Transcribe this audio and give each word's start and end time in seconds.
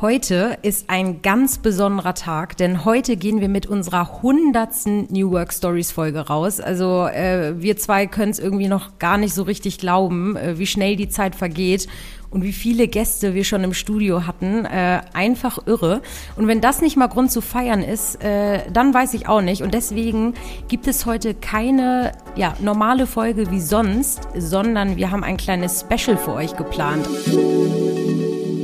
Heute 0.00 0.56
ist 0.62 0.88
ein 0.88 1.20
ganz 1.20 1.58
besonderer 1.58 2.14
Tag, 2.14 2.56
denn 2.56 2.86
heute 2.86 3.18
gehen 3.18 3.42
wir 3.42 3.50
mit 3.50 3.66
unserer 3.66 4.22
hundertsten 4.22 5.06
New 5.10 5.30
Work 5.30 5.52
Stories 5.52 5.92
Folge 5.92 6.20
raus. 6.20 6.58
Also 6.58 7.06
äh, 7.06 7.60
wir 7.60 7.76
zwei 7.76 8.06
können 8.06 8.30
es 8.30 8.38
irgendwie 8.38 8.68
noch 8.68 8.98
gar 8.98 9.18
nicht 9.18 9.34
so 9.34 9.42
richtig 9.42 9.76
glauben, 9.76 10.36
äh, 10.36 10.58
wie 10.58 10.66
schnell 10.66 10.96
die 10.96 11.10
Zeit 11.10 11.34
vergeht 11.34 11.86
und 12.30 12.42
wie 12.42 12.54
viele 12.54 12.88
Gäste 12.88 13.34
wir 13.34 13.44
schon 13.44 13.62
im 13.62 13.74
Studio 13.74 14.26
hatten. 14.26 14.64
Äh, 14.64 15.02
einfach 15.12 15.58
irre. 15.66 16.00
Und 16.34 16.48
wenn 16.48 16.62
das 16.62 16.80
nicht 16.80 16.96
mal 16.96 17.08
Grund 17.08 17.30
zu 17.30 17.42
feiern 17.42 17.82
ist, 17.82 18.24
äh, 18.24 18.70
dann 18.72 18.94
weiß 18.94 19.12
ich 19.12 19.28
auch 19.28 19.42
nicht. 19.42 19.62
Und 19.62 19.74
deswegen 19.74 20.32
gibt 20.68 20.86
es 20.86 21.04
heute 21.04 21.34
keine 21.34 22.12
ja, 22.36 22.54
normale 22.58 23.06
Folge 23.06 23.50
wie 23.50 23.60
sonst, 23.60 24.22
sondern 24.34 24.96
wir 24.96 25.10
haben 25.10 25.24
ein 25.24 25.36
kleines 25.36 25.84
Special 25.86 26.16
für 26.16 26.32
euch 26.32 26.56
geplant. 26.56 27.06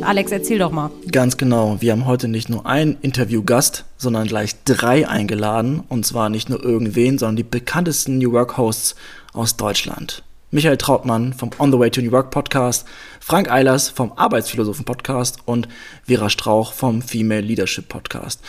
Alex, 0.07 0.30
erzähl 0.30 0.61
doch 0.61 0.70
mal. 0.70 0.93
Ganz 1.10 1.37
genau. 1.37 1.78
Wir 1.80 1.91
haben 1.91 2.06
heute 2.06 2.28
nicht 2.28 2.48
nur 2.48 2.65
einen 2.65 2.96
Interviewgast, 3.01 3.84
sondern 3.96 4.29
gleich 4.29 4.55
drei 4.62 5.09
eingeladen. 5.09 5.82
Und 5.88 6.06
zwar 6.06 6.29
nicht 6.29 6.48
nur 6.48 6.62
irgendwen, 6.62 7.19
sondern 7.19 7.34
die 7.34 7.42
bekanntesten 7.42 8.19
New 8.19 8.30
Work 8.30 8.56
Hosts 8.56 8.95
aus 9.32 9.56
Deutschland. 9.56 10.23
Michael 10.52 10.77
Trautmann 10.77 11.32
vom 11.32 11.51
On 11.59 11.73
the 11.73 11.79
Way 11.80 11.91
to 11.91 12.01
New 12.02 12.12
Work 12.12 12.30
Podcast, 12.30 12.87
Frank 13.19 13.51
Eilers 13.51 13.88
vom 13.88 14.12
Arbeitsphilosophen 14.12 14.84
Podcast 14.84 15.38
und 15.45 15.66
Vera 16.05 16.30
Strauch 16.30 16.73
vom 16.73 17.02
Female 17.02 17.41
Leadership 17.41 17.88
Podcast. 17.88 18.41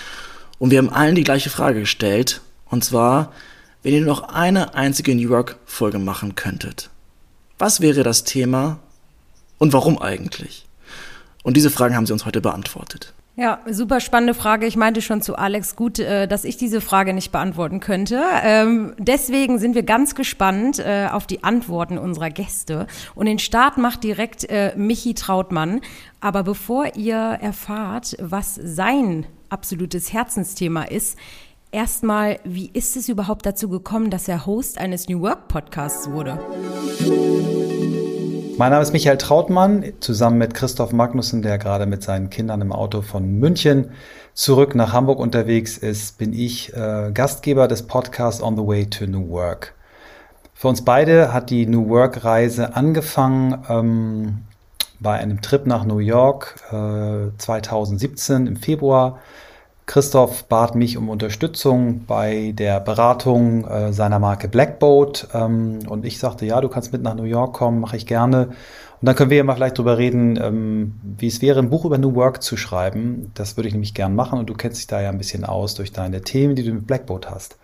Und 0.59 0.69
wir 0.69 0.77
haben 0.77 0.91
allen 0.91 1.15
die 1.15 1.23
gleiche 1.23 1.49
Frage 1.49 1.79
gestellt. 1.79 2.41
Und 2.69 2.83
zwar, 2.83 3.31
wenn 3.81 3.95
ihr 3.95 4.01
noch 4.01 4.29
eine 4.29 4.75
einzige 4.75 5.15
New 5.15 5.29
Work 5.29 5.57
Folge 5.65 5.97
machen 5.97 6.35
könntet. 6.35 6.91
Was 7.57 7.81
wäre 7.81 8.03
das 8.03 8.25
Thema 8.25 8.77
und 9.57 9.73
warum 9.73 9.99
eigentlich? 9.99 10.66
Und 11.47 11.55
diese 11.55 11.69
Fragen 11.69 11.95
haben 11.95 12.05
sie 12.05 12.11
uns 12.11 12.25
heute 12.25 12.41
beantwortet. 12.41 13.13
Ja, 13.37 13.59
super 13.69 14.01
spannende 14.01 14.33
Frage. 14.33 14.65
Ich 14.65 14.75
meinte 14.75 15.01
schon 15.01 15.21
zu 15.21 15.37
Alex, 15.37 15.77
gut, 15.77 15.97
äh, 15.97 16.27
dass 16.27 16.43
ich 16.43 16.57
diese 16.57 16.81
Frage 16.81 17.13
nicht 17.13 17.31
beantworten 17.31 17.79
könnte. 17.79 18.21
Ähm, 18.43 18.95
deswegen 18.97 19.57
sind 19.57 19.73
wir 19.73 19.83
ganz 19.83 20.13
gespannt 20.13 20.79
äh, 20.79 21.07
auf 21.09 21.25
die 21.25 21.45
Antworten 21.45 21.97
unserer 21.99 22.31
Gäste. 22.31 22.85
Und 23.15 23.27
den 23.27 23.39
Start 23.39 23.77
macht 23.77 24.03
direkt 24.03 24.43
äh, 24.49 24.73
Michi 24.75 25.13
Trautmann. 25.13 25.79
Aber 26.19 26.43
bevor 26.43 26.97
ihr 26.97 27.15
erfahrt, 27.15 28.17
was 28.19 28.55
sein 28.61 29.25
absolutes 29.47 30.11
Herzensthema 30.11 30.83
ist, 30.83 31.17
erstmal, 31.71 32.41
wie 32.43 32.71
ist 32.73 32.97
es 32.97 33.07
überhaupt 33.07 33.45
dazu 33.45 33.69
gekommen, 33.69 34.09
dass 34.09 34.27
er 34.27 34.45
Host 34.45 34.77
eines 34.77 35.07
New 35.07 35.21
Work 35.21 35.47
Podcasts 35.47 36.11
wurde? 36.11 36.37
Mein 38.57 38.71
Name 38.71 38.81
ist 38.81 38.91
Michael 38.91 39.19
Trautmann, 39.19 39.85
zusammen 39.99 40.39
mit 40.39 40.55
Christoph 40.55 40.91
Magnussen, 40.91 41.43
der 41.43 41.59
gerade 41.59 41.85
mit 41.85 42.01
seinen 42.01 42.31
Kindern 42.31 42.61
im 42.61 42.71
Auto 42.71 43.03
von 43.03 43.37
München 43.37 43.91
zurück 44.33 44.73
nach 44.73 44.93
Hamburg 44.93 45.19
unterwegs 45.19 45.77
ist, 45.77 46.17
bin 46.17 46.33
ich 46.33 46.73
äh, 46.73 47.11
Gastgeber 47.13 47.67
des 47.67 47.83
Podcasts 47.85 48.41
On 48.41 48.57
the 48.57 48.65
Way 48.65 48.89
to 48.89 49.05
New 49.05 49.29
Work. 49.29 49.75
Für 50.55 50.69
uns 50.69 50.83
beide 50.83 51.33
hat 51.33 51.51
die 51.51 51.67
New 51.67 51.87
Work 51.87 52.23
Reise 52.23 52.75
angefangen 52.75 53.63
ähm, 53.69 54.39
bei 54.99 55.19
einem 55.19 55.41
Trip 55.41 55.67
nach 55.67 55.85
New 55.85 55.99
York 55.99 56.55
äh, 56.71 57.37
2017 57.37 58.47
im 58.47 58.55
Februar 58.55 59.19
Christoph 59.87 60.43
bat 60.43 60.75
mich 60.75 60.97
um 60.97 61.07
Unterstützung 61.07 62.05
bei 62.05 62.51
der 62.53 62.81
Beratung 62.81 63.65
äh, 63.65 63.93
seiner 63.93 64.19
Marke 64.19 64.49
Blackboat 64.49 65.29
ähm, 65.33 65.79
und 65.87 66.05
ich 66.05 66.19
sagte, 66.19 66.45
ja, 66.45 66.59
du 66.59 66.67
kannst 66.67 66.91
mit 66.91 67.01
nach 67.01 67.15
New 67.15 67.23
York 67.23 67.53
kommen, 67.53 67.79
mache 67.79 67.95
ich 67.95 68.05
gerne. 68.05 68.47
Und 68.99 69.05
dann 69.05 69.15
können 69.15 69.29
wir 69.29 69.37
ja 69.37 69.45
mal 69.45 69.55
vielleicht 69.55 69.77
drüber 69.77 69.97
reden, 69.97 70.37
ähm, 70.43 70.95
wie 71.17 71.27
es 71.27 71.41
wäre, 71.41 71.59
ein 71.59 71.69
Buch 71.69 71.85
über 71.85 71.97
New 71.97 72.15
Work 72.15 72.43
zu 72.43 72.57
schreiben. 72.57 73.31
Das 73.33 73.55
würde 73.55 73.69
ich 73.69 73.73
nämlich 73.73 73.93
gern 73.93 74.13
machen 74.13 74.37
und 74.37 74.49
du 74.49 74.55
kennst 74.55 74.77
dich 74.77 74.87
da 74.87 74.99
ja 75.01 75.07
ein 75.07 75.17
bisschen 75.17 75.45
aus 75.45 75.73
durch 75.75 75.93
deine 75.93 76.21
Themen, 76.21 76.55
die 76.55 76.63
du 76.63 76.73
mit 76.73 76.85
Blackboat 76.85 77.31
hast. 77.31 77.57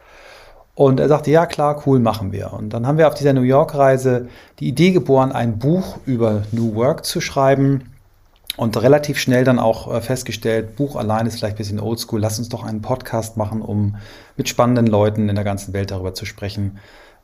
Und 0.76 1.02
er 1.02 1.10
sagte, 1.10 1.30
ja 1.30 1.46
klar, 1.46 1.84
cool, 1.86 2.00
machen 2.00 2.32
wir. 2.32 2.54
Und 2.54 2.70
dann 2.70 2.88
haben 2.88 2.98
wir 2.98 3.10
auf 3.10 3.16
dieser 3.16 3.34
New 3.34 3.42
York-Reise 3.42 4.30
die 4.60 4.70
Idee 4.70 4.92
geboren, 4.92 5.34
ein 5.34 5.60
Buch 5.60 5.98
über 6.06 6.44
New 6.54 6.74
Work 6.76 7.04
zu 7.04 7.20
schreiben 7.20 7.93
und 8.56 8.82
relativ 8.82 9.18
schnell 9.20 9.44
dann 9.44 9.60
auch 9.60 9.92
äh, 9.92 10.02
festgestellt, 10.02 10.76
Buch 10.76 10.96
allein 10.96 11.26
ist 11.26 11.38
vielleicht 11.38 11.56
ein 11.56 11.58
bisschen 11.58 11.80
oldschool, 11.80 12.20
lass 12.20 12.38
uns 12.38 12.50
doch 12.50 12.64
einen 12.64 12.82
Podcast 12.82 13.36
machen, 13.38 13.62
um 13.62 13.96
mit 14.38 14.48
spannenden 14.48 14.88
Leuten 14.88 15.30
in 15.30 15.36
der 15.36 15.44
ganzen 15.44 15.74
Welt 15.74 15.92
darüber 15.92 16.14
zu 16.14 16.26
sprechen, 16.26 16.78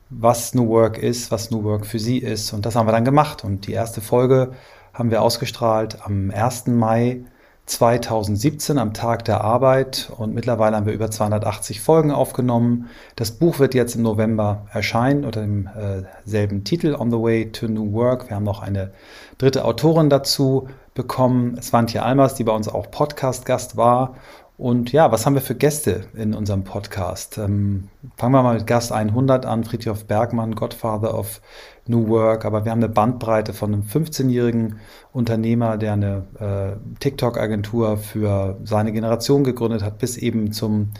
was 0.08 0.54
New 0.54 0.68
Work 0.68 0.98
ist, 0.98 1.30
was 1.30 1.50
New 1.50 1.62
Work 1.62 1.86
für 1.86 2.00
sie 2.00 2.18
ist. 2.18 2.52
Und 2.52 2.66
das 2.66 2.74
haben 2.74 2.88
wir 2.88 2.92
dann 2.92 3.04
gemacht. 3.04 3.44
Und 3.44 3.68
die 3.68 3.72
erste 3.72 4.00
Folge 4.00 4.52
haben 4.92 5.12
wir 5.12 5.22
ausgestrahlt 5.22 5.98
am 6.04 6.32
1. 6.32 6.66
Mai 6.66 7.24
2017 7.66 8.78
am 8.78 8.92
Tag 8.92 9.24
der 9.24 9.42
Arbeit 9.42 10.10
und 10.16 10.34
mittlerweile 10.34 10.76
haben 10.76 10.86
wir 10.86 10.92
über 10.92 11.08
280 11.08 11.80
Folgen 11.80 12.10
aufgenommen. 12.10 12.88
Das 13.14 13.30
Buch 13.30 13.60
wird 13.60 13.74
jetzt 13.74 13.94
im 13.94 14.02
November 14.02 14.66
erscheinen 14.72 15.24
unter 15.24 15.42
demselben 15.42 16.58
äh, 16.58 16.64
Titel 16.64 16.96
On 16.98 17.12
the 17.12 17.16
Way 17.16 17.52
to 17.52 17.68
New 17.68 17.92
Work. 17.92 18.28
Wir 18.28 18.34
haben 18.34 18.44
noch 18.44 18.60
eine 18.60 18.90
dritte 19.38 19.64
Autorin 19.64 20.10
dazu 20.10 20.66
bekommen, 20.94 21.60
Svantje 21.62 22.02
Almers, 22.02 22.34
die 22.34 22.44
bei 22.44 22.52
uns 22.52 22.68
auch 22.68 22.90
Podcast-Gast 22.90 23.76
war. 23.76 24.16
Und 24.60 24.92
ja, 24.92 25.10
was 25.10 25.24
haben 25.24 25.32
wir 25.32 25.40
für 25.40 25.54
Gäste 25.54 26.04
in 26.14 26.34
unserem 26.34 26.64
Podcast? 26.64 27.38
Ähm, 27.38 27.88
fangen 28.18 28.34
wir 28.34 28.42
mal 28.42 28.56
mit 28.58 28.66
Gast 28.66 28.92
100 28.92 29.46
an, 29.46 29.64
Friedhof 29.64 30.04
Bergmann, 30.04 30.54
Godfather 30.54 31.18
of 31.18 31.40
New 31.86 32.08
Work. 32.08 32.44
Aber 32.44 32.66
wir 32.66 32.72
haben 32.72 32.80
eine 32.80 32.90
Bandbreite 32.90 33.54
von 33.54 33.72
einem 33.72 33.84
15-jährigen 33.84 34.78
Unternehmer, 35.12 35.78
der 35.78 35.94
eine 35.94 36.26
äh, 36.38 36.98
TikTok-Agentur 36.98 37.96
für 37.96 38.58
seine 38.64 38.92
Generation 38.92 39.44
gegründet 39.44 39.82
hat, 39.82 39.96
bis 39.98 40.18
eben 40.18 40.52
zum 40.52 40.90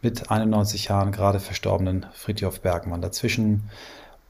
mit 0.00 0.30
91 0.30 0.84
Jahren 0.84 1.10
gerade 1.10 1.40
verstorbenen 1.40 2.06
Friedhof 2.12 2.60
Bergmann. 2.60 3.02
Dazwischen 3.02 3.64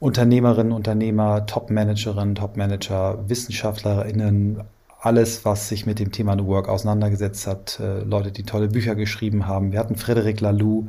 Unternehmerinnen, 0.00 0.72
Unternehmer, 0.72 1.44
Top-Managerinnen, 1.44 2.36
Top-Manager, 2.36 3.28
WissenschaftlerInnen, 3.28 4.62
alles, 5.00 5.44
was 5.44 5.68
sich 5.68 5.86
mit 5.86 5.98
dem 5.98 6.12
Thema 6.12 6.34
New 6.34 6.46
Work 6.46 6.68
auseinandergesetzt 6.68 7.46
hat, 7.46 7.78
äh, 7.80 8.00
Leute, 8.00 8.32
die 8.32 8.42
tolle 8.42 8.68
Bücher 8.68 8.94
geschrieben 8.94 9.46
haben. 9.46 9.72
Wir 9.72 9.78
hatten 9.78 9.96
Frederic 9.96 10.40
Laloux, 10.40 10.88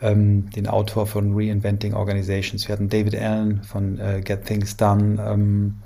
ähm, 0.00 0.50
den 0.50 0.66
Autor 0.66 1.06
von 1.06 1.34
Reinventing 1.34 1.94
Organizations. 1.94 2.66
Wir 2.66 2.72
hatten 2.72 2.88
David 2.88 3.16
Allen 3.16 3.62
von 3.62 3.98
äh, 3.98 4.20
Get 4.22 4.44
Things 4.44 4.76
Done. 4.76 5.22
Ähm, 5.24 5.78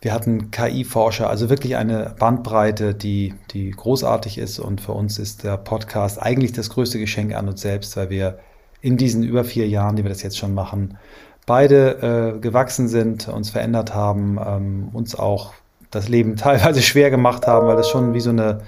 wir 0.00 0.12
hatten 0.12 0.50
KI-Forscher, 0.50 1.30
also 1.30 1.48
wirklich 1.48 1.76
eine 1.76 2.14
Bandbreite, 2.18 2.94
die, 2.94 3.34
die 3.52 3.70
großartig 3.70 4.38
ist. 4.38 4.58
Und 4.58 4.80
für 4.80 4.92
uns 4.92 5.18
ist 5.18 5.44
der 5.44 5.56
Podcast 5.56 6.20
eigentlich 6.20 6.52
das 6.52 6.70
größte 6.70 6.98
Geschenk 6.98 7.34
an 7.34 7.48
uns 7.48 7.62
selbst, 7.62 7.96
weil 7.96 8.10
wir 8.10 8.38
in 8.82 8.98
diesen 8.98 9.22
über 9.22 9.44
vier 9.44 9.66
Jahren, 9.66 9.96
die 9.96 10.04
wir 10.04 10.10
das 10.10 10.22
jetzt 10.22 10.36
schon 10.36 10.52
machen, 10.52 10.98
beide 11.46 12.34
äh, 12.36 12.38
gewachsen 12.38 12.86
sind, 12.86 13.28
uns 13.28 13.50
verändert 13.50 13.94
haben, 13.94 14.38
ähm, 14.44 14.88
uns 14.92 15.18
auch 15.18 15.54
das 15.94 16.08
Leben 16.08 16.36
teilweise 16.36 16.82
schwer 16.82 17.10
gemacht 17.10 17.46
haben, 17.46 17.66
weil 17.66 17.76
das 17.76 17.88
schon 17.88 18.14
wie 18.14 18.20
so 18.20 18.30
eine, 18.30 18.62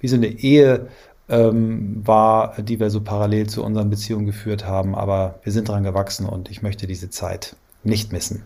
wie 0.00 0.08
so 0.08 0.16
eine 0.16 0.28
Ehe 0.28 0.88
ähm, 1.28 2.00
war, 2.06 2.54
die 2.62 2.80
wir 2.80 2.90
so 2.90 3.00
parallel 3.00 3.48
zu 3.48 3.62
unseren 3.62 3.90
Beziehungen 3.90 4.26
geführt 4.26 4.66
haben. 4.66 4.94
Aber 4.94 5.40
wir 5.42 5.52
sind 5.52 5.68
daran 5.68 5.84
gewachsen 5.84 6.26
und 6.26 6.50
ich 6.50 6.62
möchte 6.62 6.86
diese 6.86 7.10
Zeit 7.10 7.56
nicht 7.84 8.12
missen. 8.12 8.44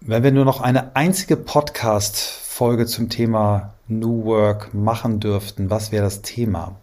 Wenn 0.00 0.22
wir 0.22 0.32
nur 0.32 0.44
noch 0.44 0.60
eine 0.60 0.96
einzige 0.96 1.36
Podcast-Folge 1.36 2.84
zum 2.86 3.08
Thema 3.08 3.74
New 3.88 4.24
Work 4.26 4.74
machen 4.74 5.18
dürften, 5.18 5.70
was 5.70 5.92
wäre 5.92 6.04
das 6.04 6.20
Thema? 6.20 6.76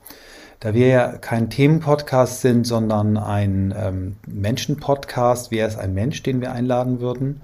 Da 0.59 0.73
wir 0.75 0.88
ja 0.88 1.07
kein 1.18 1.50
Themenpodcast 1.50 2.41
sind, 2.41 2.66
sondern 2.66 3.18
ein 3.18 3.73
ähm, 3.75 4.16
Menschen-Podcast, 4.28 5.50
wäre 5.50 5.68
es 5.68 5.78
ein 5.78 5.94
Mensch, 5.94 6.22
den 6.23 6.41
wir 6.41 6.51
einladen 6.51 7.00
würden. 7.00 7.41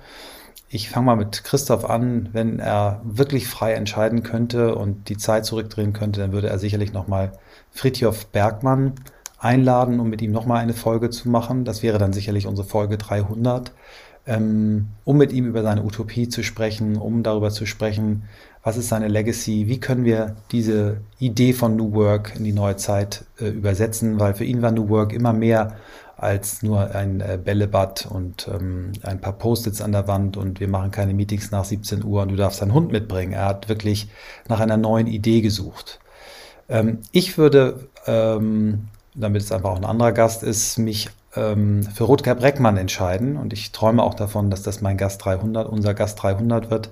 Ich 0.70 0.90
fange 0.90 1.06
mal 1.06 1.16
mit 1.16 1.44
Christoph 1.46 1.86
an. 1.90 2.30
Wenn 2.34 2.60
er 2.60 3.02
wirklich 3.06 3.48
frei 3.48 3.74
entscheiden 3.74 4.24
könnte 4.24 4.76
und 4.76 5.08
die 5.08 5.18
Zeit 5.18 5.46
zurückdrehen 5.46 5.94
könnte, 5.94 6.20
dann 6.20 6.34
würde 6.34 6.50
er 6.50 6.60
sicherlich 6.60 6.92
nochmal 6.92 7.32
Fritjof 7.72 8.28
Bergmann 8.28 8.94
einladen, 9.40 10.00
um 10.00 10.10
mit 10.10 10.22
ihm 10.22 10.32
nochmal 10.32 10.60
eine 10.60 10.74
Folge 10.74 11.10
zu 11.10 11.30
machen. 11.30 11.64
Das 11.64 11.84
wäre 11.84 12.00
dann 12.00 12.12
sicherlich 12.12 12.48
unsere 12.48 12.68
Folge 12.68 12.98
300, 12.98 13.72
ähm, 14.26 14.90
um 15.06 15.18
mit 15.18 15.32
ihm 15.32 15.46
über 15.46 15.64
seine 15.64 15.84
Utopie 15.84 16.28
zu 16.28 16.44
sprechen, 16.44 16.98
um 16.98 17.24
darüber 17.24 17.50
zu 17.50 17.66
sprechen, 17.66 18.24
was 18.62 18.76
ist 18.76 18.90
seine 18.90 19.08
Legacy, 19.08 19.68
wie 19.68 19.80
können 19.80 20.04
wir 20.04 20.36
diese 20.52 20.98
Idee 21.20 21.54
von 21.54 21.78
New 21.78 21.94
Work 21.94 22.34
in 22.36 22.44
die 22.44 22.52
neue 22.52 22.76
Zeit 22.76 23.24
äh, 23.40 23.48
übersetzen, 23.48 24.20
weil 24.20 24.34
für 24.34 24.44
ihn 24.44 24.62
war 24.62 24.72
New 24.72 24.90
Work 24.90 25.14
immer 25.14 25.32
mehr 25.32 25.78
als 26.18 26.64
nur 26.64 26.96
ein 26.96 27.22
äh, 27.22 27.40
Bällebad 27.42 28.08
und 28.10 28.50
ähm, 28.52 28.92
ein 29.04 29.22
paar 29.22 29.34
Post-its 29.34 29.82
an 29.82 29.92
der 29.92 30.08
Wand 30.08 30.36
und 30.36 30.60
wir 30.60 30.68
machen 30.68 30.90
keine 30.90 31.14
Meetings 31.14 31.52
nach 31.52 31.64
17 31.64 32.04
Uhr 32.04 32.24
und 32.24 32.30
du 32.30 32.36
darfst 32.36 32.62
deinen 32.62 32.74
Hund 32.74 32.92
mitbringen. 32.92 33.34
Er 33.34 33.46
hat 33.46 33.70
wirklich 33.70 34.10
nach 34.48 34.60
einer 34.60 34.78
neuen 34.78 35.06
Idee 35.06 35.42
gesucht. 35.42 36.00
Ähm, 36.70 37.00
ich 37.12 37.38
würde, 37.38 37.88
ähm, 38.08 38.88
damit 39.14 39.44
es 39.44 39.52
einfach 39.52 39.70
auch 39.70 39.78
ein 39.78 39.86
anderer 39.86 40.12
Gast 40.12 40.42
ist, 40.42 40.80
mich 40.80 41.10
ähm, 41.36 41.84
für 41.84 42.06
Rutger 42.06 42.34
Breckmann 42.34 42.78
entscheiden 42.78 43.38
und 43.38 43.54
ich 43.54 43.72
träume 43.72 44.02
auch 44.02 44.16
davon, 44.16 44.50
dass 44.50 44.64
das 44.64 44.82
mein 44.82 44.98
Gast 44.98 45.24
300, 45.24 45.70
unser 45.70 45.94
Gast 45.94 46.22
300 46.24 46.72
wird, 46.72 46.90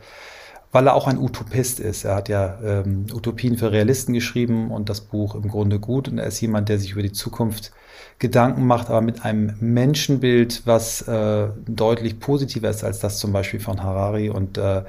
weil 0.76 0.88
er 0.88 0.96
auch 0.96 1.08
ein 1.08 1.18
Utopist 1.18 1.80
ist. 1.80 2.04
Er 2.04 2.16
hat 2.16 2.28
ja 2.28 2.60
ähm, 2.62 3.06
Utopien 3.14 3.58
für 3.58 3.72
Realisten 3.72 4.14
geschrieben 4.14 4.72
und 4.72 4.90
das 4.90 5.00
Buch 5.00 5.34
im 5.34 5.48
Grunde 5.48 5.80
gut. 5.80 6.10
Und 6.10 6.18
er 6.18 6.28
ist 6.28 6.42
jemand, 6.42 6.68
der 6.68 6.80
sich 6.80 6.92
über 6.92 7.02
die 7.02 7.14
Zukunft 7.14 7.72
Gedanken 8.20 8.68
macht, 8.68 8.90
aber 8.90 9.00
mit 9.00 9.24
einem 9.24 9.56
Menschenbild, 9.62 10.64
was 10.66 11.02
äh, 11.08 11.48
deutlich 11.66 12.20
positiver 12.20 12.70
ist 12.70 12.84
als 12.84 13.00
das 13.00 13.20
zum 13.20 13.32
Beispiel 13.32 13.62
von 13.62 13.84
Harari. 13.84 14.30
Und 14.30 14.58
äh, 14.58 14.84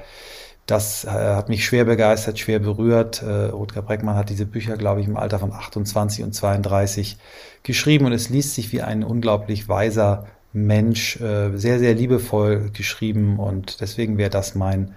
das 0.65 1.05
äh, 1.05 1.07
hat 1.07 1.47
mich 1.47 1.63
schwer 1.63 1.85
begeistert, 1.85 2.37
schwer 2.37 2.59
berührt. 2.59 3.23
Äh, 3.23 3.45
Rutger 3.45 3.81
Breckmann 3.81 4.17
hat 4.17 4.29
diese 4.29 4.45
Bücher, 4.45 4.75
glaube 4.75 4.99
ich, 4.99 5.07
im 5.07 5.15
Alter 5.15 5.39
von 5.39 5.53
28 5.53 6.21
und 6.25 6.33
32 6.33 7.17
geschrieben 7.63 8.07
und 8.07 8.11
es 8.11 8.27
liest 8.27 8.55
sich 8.55 8.73
wie 8.73 8.81
ein 8.81 9.05
unglaublich 9.05 9.69
weiser 9.69 10.25
Mensch, 10.51 11.15
äh, 11.21 11.55
sehr, 11.55 11.79
sehr 11.79 11.93
liebevoll 11.93 12.71
geschrieben 12.73 13.39
und 13.39 13.79
deswegen 13.79 14.17
wäre 14.17 14.29
das 14.29 14.53
mein 14.53 14.95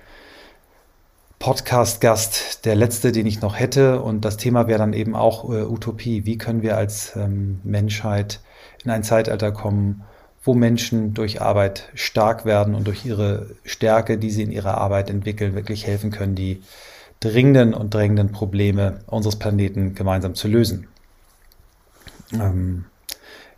Podcast-Gast, 1.41 2.67
der 2.67 2.75
letzte, 2.75 3.13
den 3.13 3.25
ich 3.25 3.41
noch 3.41 3.59
hätte. 3.59 4.03
Und 4.03 4.27
das 4.27 4.37
Thema 4.37 4.69
wäre 4.69 4.79
dann 4.79 4.93
eben 4.93 5.17
auch 5.17 5.45
äh, 5.45 5.63
Utopie. 5.63 6.27
Wie 6.27 6.37
können 6.37 6.61
wir 6.61 6.77
als 6.77 7.17
ähm, 7.17 7.61
Menschheit 7.65 8.41
in 8.85 8.91
ein 8.91 9.03
Zeitalter 9.03 9.51
kommen, 9.51 10.03
wo 10.45 10.53
Menschen 10.53 11.15
durch 11.15 11.41
Arbeit 11.41 11.89
stark 11.95 12.45
werden 12.45 12.75
und 12.75 12.87
durch 12.87 13.07
ihre 13.07 13.47
Stärke, 13.65 14.19
die 14.19 14.31
sie 14.31 14.43
in 14.43 14.53
ihrer 14.53 14.77
Arbeit 14.77 15.09
entwickeln, 15.09 15.55
wirklich 15.55 15.87
helfen 15.87 16.11
können, 16.11 16.35
die 16.35 16.63
dringenden 17.21 17.73
und 17.73 17.95
drängenden 17.95 18.33
Probleme 18.33 19.01
unseres 19.07 19.37
Planeten 19.37 19.95
gemeinsam 19.95 20.35
zu 20.35 20.47
lösen. 20.47 20.89
Ähm, 22.35 22.85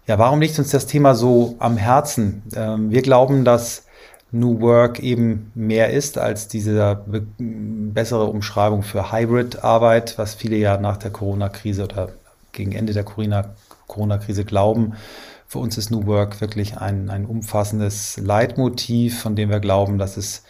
ja, 0.06 0.20
warum 0.20 0.40
liegt 0.40 0.56
uns 0.56 0.70
das 0.70 0.86
Thema 0.86 1.16
so 1.16 1.56
am 1.58 1.76
Herzen? 1.76 2.44
Ähm, 2.54 2.92
wir 2.92 3.02
glauben, 3.02 3.44
dass 3.44 3.86
New 4.32 4.60
Work 4.60 5.00
eben 5.00 5.52
mehr 5.54 5.90
ist 5.90 6.16
als 6.16 6.48
diese 6.48 7.04
bessere 7.38 8.24
Umschreibung 8.24 8.82
für 8.82 9.12
Hybrid-Arbeit, 9.12 10.16
was 10.16 10.34
viele 10.34 10.56
ja 10.56 10.78
nach 10.78 10.96
der 10.96 11.10
Corona-Krise 11.10 11.84
oder 11.84 12.08
gegen 12.52 12.72
Ende 12.72 12.94
der 12.94 13.04
Corona-Krise 13.04 14.44
glauben. 14.44 14.94
Für 15.46 15.58
uns 15.58 15.76
ist 15.76 15.90
New 15.90 16.06
Work 16.06 16.40
wirklich 16.40 16.78
ein, 16.78 17.10
ein 17.10 17.26
umfassendes 17.26 18.16
Leitmotiv, 18.16 19.20
von 19.20 19.36
dem 19.36 19.50
wir 19.50 19.60
glauben, 19.60 19.98
dass 19.98 20.16
es 20.16 20.44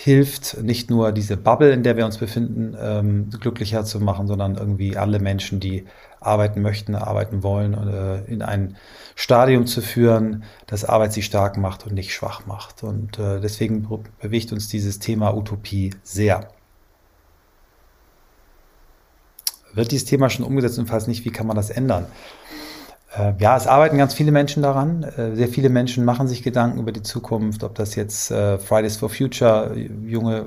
hilft, 0.00 0.62
nicht 0.62 0.90
nur 0.90 1.10
diese 1.10 1.36
Bubble, 1.36 1.72
in 1.72 1.82
der 1.82 1.96
wir 1.96 2.06
uns 2.06 2.18
befinden, 2.18 2.76
ähm, 2.80 3.30
glücklicher 3.30 3.84
zu 3.84 3.98
machen, 3.98 4.28
sondern 4.28 4.54
irgendwie 4.54 4.96
alle 4.96 5.18
Menschen, 5.18 5.58
die 5.58 5.86
arbeiten 6.20 6.62
möchten, 6.62 6.94
arbeiten 6.94 7.42
wollen, 7.42 7.74
äh, 7.74 8.22
in 8.26 8.42
ein 8.42 8.76
Stadium 9.16 9.66
zu 9.66 9.80
führen, 9.80 10.44
das 10.68 10.84
Arbeit 10.84 11.12
sie 11.14 11.22
stark 11.22 11.56
macht 11.56 11.84
und 11.84 11.94
nicht 11.94 12.12
schwach 12.12 12.46
macht. 12.46 12.84
Und 12.84 13.18
äh, 13.18 13.40
deswegen 13.40 13.88
bewegt 14.20 14.52
uns 14.52 14.68
dieses 14.68 15.00
Thema 15.00 15.36
Utopie 15.36 15.90
sehr. 16.04 16.48
Wird 19.74 19.90
dieses 19.90 20.06
Thema 20.06 20.30
schon 20.30 20.44
umgesetzt 20.44 20.78
und 20.78 20.86
falls 20.86 21.08
nicht, 21.08 21.24
wie 21.24 21.32
kann 21.32 21.48
man 21.48 21.56
das 21.56 21.70
ändern? 21.70 22.06
Äh, 23.16 23.32
ja, 23.38 23.56
es 23.56 23.66
arbeiten 23.66 23.96
ganz 23.96 24.14
viele 24.14 24.32
Menschen 24.32 24.62
daran. 24.62 25.02
Äh, 25.02 25.34
sehr 25.34 25.48
viele 25.48 25.70
Menschen 25.70 26.04
machen 26.04 26.28
sich 26.28 26.42
Gedanken 26.42 26.78
über 26.78 26.92
die 26.92 27.02
Zukunft, 27.02 27.64
ob 27.64 27.74
das 27.74 27.94
jetzt 27.94 28.30
äh, 28.30 28.58
Fridays 28.58 28.96
for 28.96 29.08
Future, 29.08 29.74
junge 29.76 30.46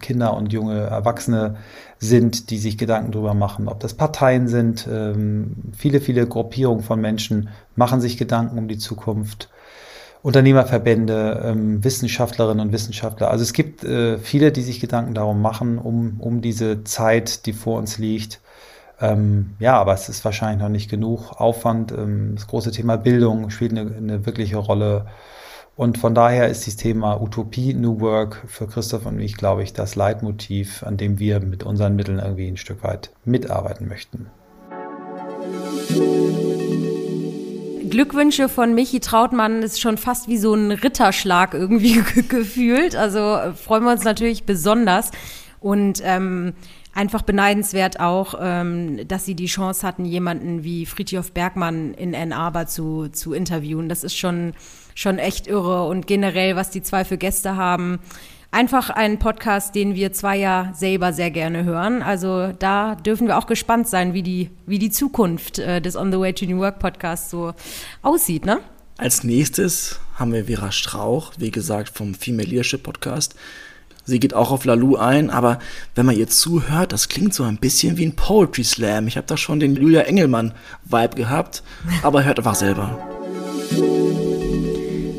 Kinder 0.00 0.34
und 0.36 0.52
junge 0.52 0.78
Erwachsene 0.80 1.56
sind, 1.98 2.50
die 2.50 2.58
sich 2.58 2.78
Gedanken 2.78 3.12
darüber 3.12 3.34
machen, 3.34 3.68
ob 3.68 3.80
das 3.80 3.94
Parteien 3.94 4.46
sind. 4.46 4.86
Ähm, 4.90 5.56
viele, 5.76 6.00
viele 6.00 6.26
Gruppierungen 6.26 6.84
von 6.84 7.00
Menschen 7.00 7.48
machen 7.74 8.00
sich 8.00 8.16
Gedanken 8.16 8.58
um 8.58 8.68
die 8.68 8.78
Zukunft. 8.78 9.48
Unternehmerverbände, 10.22 11.42
ähm, 11.44 11.84
Wissenschaftlerinnen 11.84 12.66
und 12.66 12.72
Wissenschaftler. 12.72 13.30
Also 13.30 13.42
es 13.42 13.52
gibt 13.52 13.86
viele, 14.22 14.50
die 14.50 14.62
sich 14.62 14.80
Gedanken 14.80 15.14
darum 15.14 15.40
machen, 15.40 15.78
um, 15.78 16.16
um 16.18 16.40
diese 16.40 16.82
Zeit, 16.82 17.46
die 17.46 17.52
vor 17.52 17.78
uns 17.78 17.98
liegt, 17.98 18.40
ähm, 19.00 19.54
ja, 19.58 19.78
aber 19.78 19.92
es 19.92 20.08
ist 20.08 20.24
wahrscheinlich 20.24 20.62
noch 20.62 20.70
nicht 20.70 20.90
genug 20.90 21.32
Aufwand. 21.32 21.92
Ähm, 21.92 22.32
das 22.34 22.46
große 22.46 22.70
Thema 22.70 22.96
Bildung 22.96 23.50
spielt 23.50 23.72
eine, 23.72 23.94
eine, 23.94 24.26
wirkliche 24.26 24.56
Rolle. 24.56 25.06
Und 25.76 25.98
von 25.98 26.14
daher 26.14 26.48
ist 26.48 26.66
das 26.66 26.76
Thema 26.76 27.20
Utopie, 27.20 27.74
New 27.74 28.00
Work 28.00 28.44
für 28.46 28.66
Christoph 28.66 29.04
und 29.04 29.16
mich, 29.16 29.36
glaube 29.36 29.62
ich, 29.62 29.74
das 29.74 29.94
Leitmotiv, 29.94 30.82
an 30.82 30.96
dem 30.96 31.18
wir 31.18 31.40
mit 31.40 31.64
unseren 31.64 31.96
Mitteln 31.96 32.18
irgendwie 32.18 32.48
ein 32.48 32.56
Stück 32.56 32.82
weit 32.82 33.10
mitarbeiten 33.26 33.86
möchten. 33.86 34.30
Glückwünsche 37.90 38.48
von 38.48 38.74
Michi 38.74 39.00
Trautmann 39.00 39.62
ist 39.62 39.80
schon 39.80 39.98
fast 39.98 40.28
wie 40.28 40.38
so 40.38 40.54
ein 40.54 40.70
Ritterschlag 40.70 41.52
irgendwie 41.52 42.02
gefühlt. 42.28 42.96
Also 42.96 43.18
äh, 43.18 43.52
freuen 43.52 43.84
wir 43.84 43.92
uns 43.92 44.04
natürlich 44.04 44.44
besonders. 44.44 45.10
Und 45.60 46.00
ähm, 46.04 46.54
einfach 46.94 47.22
beneidenswert 47.22 48.00
auch, 48.00 48.34
ähm, 48.40 49.06
dass 49.08 49.24
sie 49.24 49.34
die 49.34 49.46
Chance 49.46 49.86
hatten, 49.86 50.04
jemanden 50.04 50.64
wie 50.64 50.86
Friedhof 50.86 51.32
Bergmann 51.32 51.94
in 51.94 52.14
Ann 52.14 52.32
Arbor 52.32 52.66
zu, 52.66 53.08
zu 53.08 53.32
interviewen. 53.32 53.88
Das 53.88 54.04
ist 54.04 54.16
schon, 54.16 54.54
schon 54.94 55.18
echt 55.18 55.46
irre. 55.46 55.86
Und 55.86 56.06
generell, 56.06 56.56
was 56.56 56.70
die 56.70 56.82
zwei 56.82 57.04
für 57.04 57.18
Gäste 57.18 57.56
haben, 57.56 57.98
einfach 58.50 58.90
ein 58.90 59.18
Podcast, 59.18 59.74
den 59.74 59.94
wir 59.94 60.12
zwei 60.12 60.38
ja 60.38 60.72
selber 60.74 61.12
sehr 61.12 61.30
gerne 61.30 61.64
hören. 61.64 62.02
Also 62.02 62.52
da 62.58 62.94
dürfen 62.94 63.26
wir 63.26 63.36
auch 63.36 63.46
gespannt 63.46 63.88
sein, 63.88 64.14
wie 64.14 64.22
die, 64.22 64.50
wie 64.66 64.78
die 64.78 64.90
Zukunft 64.90 65.58
äh, 65.58 65.82
des 65.82 65.96
On 65.96 66.10
the 66.10 66.18
Way 66.18 66.32
to 66.32 66.46
New 66.46 66.58
Work 66.58 66.78
Podcasts 66.78 67.30
so 67.30 67.52
aussieht, 68.02 68.46
ne? 68.46 68.60
Als 68.98 69.24
nächstes 69.24 70.00
haben 70.14 70.32
wir 70.32 70.46
Vera 70.46 70.72
Strauch, 70.72 71.34
wie 71.36 71.50
gesagt, 71.50 71.94
vom 71.94 72.14
Female 72.14 72.48
Leadership 72.48 72.82
Podcast. 72.82 73.34
Sie 74.08 74.20
geht 74.20 74.34
auch 74.34 74.52
auf 74.52 74.64
Lalu 74.64 74.94
ein, 74.94 75.30
aber 75.30 75.58
wenn 75.96 76.06
man 76.06 76.16
ihr 76.16 76.28
zuhört, 76.28 76.92
das 76.92 77.08
klingt 77.08 77.34
so 77.34 77.42
ein 77.42 77.56
bisschen 77.56 77.98
wie 77.98 78.06
ein 78.06 78.14
Poetry 78.14 78.62
Slam. 78.62 79.08
Ich 79.08 79.16
habe 79.16 79.26
da 79.26 79.36
schon 79.36 79.58
den 79.58 79.74
Julia 79.74 80.02
Engelmann-Vibe 80.02 81.16
gehabt, 81.16 81.64
aber 82.04 82.24
hört 82.24 82.38
einfach 82.38 82.54
selber. 82.54 82.96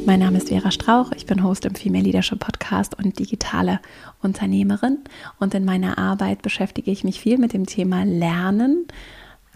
Mein 0.06 0.22
Name 0.22 0.38
ist 0.38 0.48
Vera 0.48 0.72
Strauch, 0.72 1.12
ich 1.18 1.26
bin 1.26 1.44
Host 1.44 1.66
im 1.66 1.76
Female 1.76 2.06
Leadership 2.06 2.40
Podcast 2.40 2.98
und 2.98 3.20
digitale 3.20 3.82
Unternehmerin. 4.22 5.00
Und 5.38 5.54
in 5.54 5.66
meiner 5.66 5.98
Arbeit 5.98 6.42
beschäftige 6.42 6.90
ich 6.90 7.04
mich 7.04 7.20
viel 7.20 7.38
mit 7.38 7.52
dem 7.52 7.66
Thema 7.66 8.06
Lernen, 8.06 8.88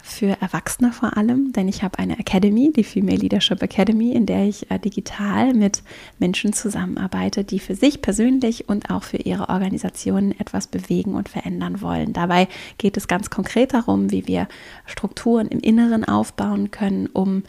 für 0.02 0.36
Erwachsene 0.40 0.92
vor 0.92 1.16
allem, 1.16 1.52
denn 1.52 1.68
ich 1.68 1.84
habe 1.84 2.00
eine 2.00 2.18
Academy, 2.18 2.72
die 2.74 2.82
Female 2.82 3.18
Leadership 3.18 3.62
Academy, 3.62 4.12
in 4.12 4.26
der 4.26 4.44
ich 4.44 4.68
äh, 4.70 4.78
digital 4.78 5.54
mit 5.54 5.82
Menschen 6.18 6.52
zusammenarbeite, 6.52 7.44
die 7.44 7.60
für 7.60 7.76
sich 7.76 8.02
persönlich 8.02 8.68
und 8.68 8.90
auch 8.90 9.04
für 9.04 9.18
ihre 9.18 9.48
Organisationen 9.48 10.38
etwas 10.38 10.66
bewegen 10.66 11.14
und 11.14 11.28
verändern 11.28 11.80
wollen. 11.80 12.12
Dabei 12.12 12.48
geht 12.78 12.96
es 12.96 13.06
ganz 13.06 13.30
konkret 13.30 13.72
darum, 13.74 14.10
wie 14.10 14.26
wir 14.26 14.48
Strukturen 14.86 15.46
im 15.46 15.60
Inneren 15.60 16.04
aufbauen 16.04 16.72
können, 16.72 17.06
um 17.06 17.44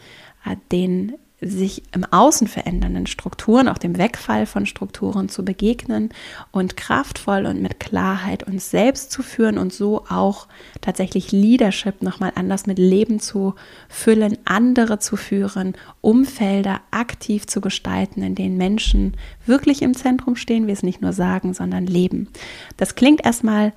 äh, 0.46 0.56
den 0.70 1.14
sich 1.40 1.82
im 1.92 2.04
Außen 2.04 2.46
verändernden 2.46 3.06
Strukturen, 3.06 3.68
auch 3.68 3.78
dem 3.78 3.98
Wegfall 3.98 4.46
von 4.46 4.66
Strukturen 4.66 5.28
zu 5.28 5.44
begegnen 5.44 6.10
und 6.52 6.76
kraftvoll 6.76 7.46
und 7.46 7.60
mit 7.60 7.80
Klarheit 7.80 8.44
uns 8.44 8.70
selbst 8.70 9.10
zu 9.10 9.22
führen 9.22 9.58
und 9.58 9.72
so 9.72 10.04
auch 10.08 10.46
tatsächlich 10.80 11.32
Leadership 11.32 12.02
nochmal 12.02 12.32
anders 12.36 12.66
mit 12.66 12.78
Leben 12.78 13.20
zu 13.20 13.54
füllen, 13.88 14.38
andere 14.44 15.00
zu 15.00 15.16
führen, 15.16 15.74
Umfelder 16.00 16.80
aktiv 16.90 17.46
zu 17.46 17.60
gestalten, 17.60 18.22
in 18.22 18.34
denen 18.34 18.56
Menschen 18.56 19.16
wirklich 19.44 19.82
im 19.82 19.94
Zentrum 19.94 20.36
stehen, 20.36 20.66
wir 20.66 20.74
es 20.74 20.82
nicht 20.82 21.02
nur 21.02 21.12
sagen, 21.12 21.52
sondern 21.52 21.86
leben. 21.86 22.28
Das 22.76 22.94
klingt 22.94 23.24
erstmal 23.24 23.72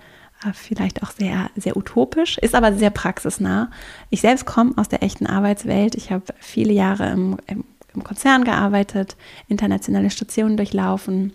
vielleicht 0.54 1.04
auch 1.04 1.12
sehr, 1.12 1.50
sehr 1.56 1.78
utopisch, 1.78 2.38
ist 2.38 2.56
aber 2.56 2.74
sehr 2.74 2.90
praxisnah. 2.90 3.72
Ich 4.10 4.22
selbst 4.22 4.46
komme 4.46 4.74
aus 4.78 4.90
der 4.90 5.04
echten 5.04 5.26
Arbeitswelt. 5.26 5.96
Ich 5.96 6.12
habe 6.12 6.24
viele 6.40 6.74
Jahre 6.74 7.10
im, 7.10 7.38
im, 7.48 7.64
im 7.94 8.04
Konzern 8.04 8.44
gearbeitet, 8.44 9.18
internationale 9.48 10.10
Stationen 10.10 10.58
durchlaufen, 10.58 11.34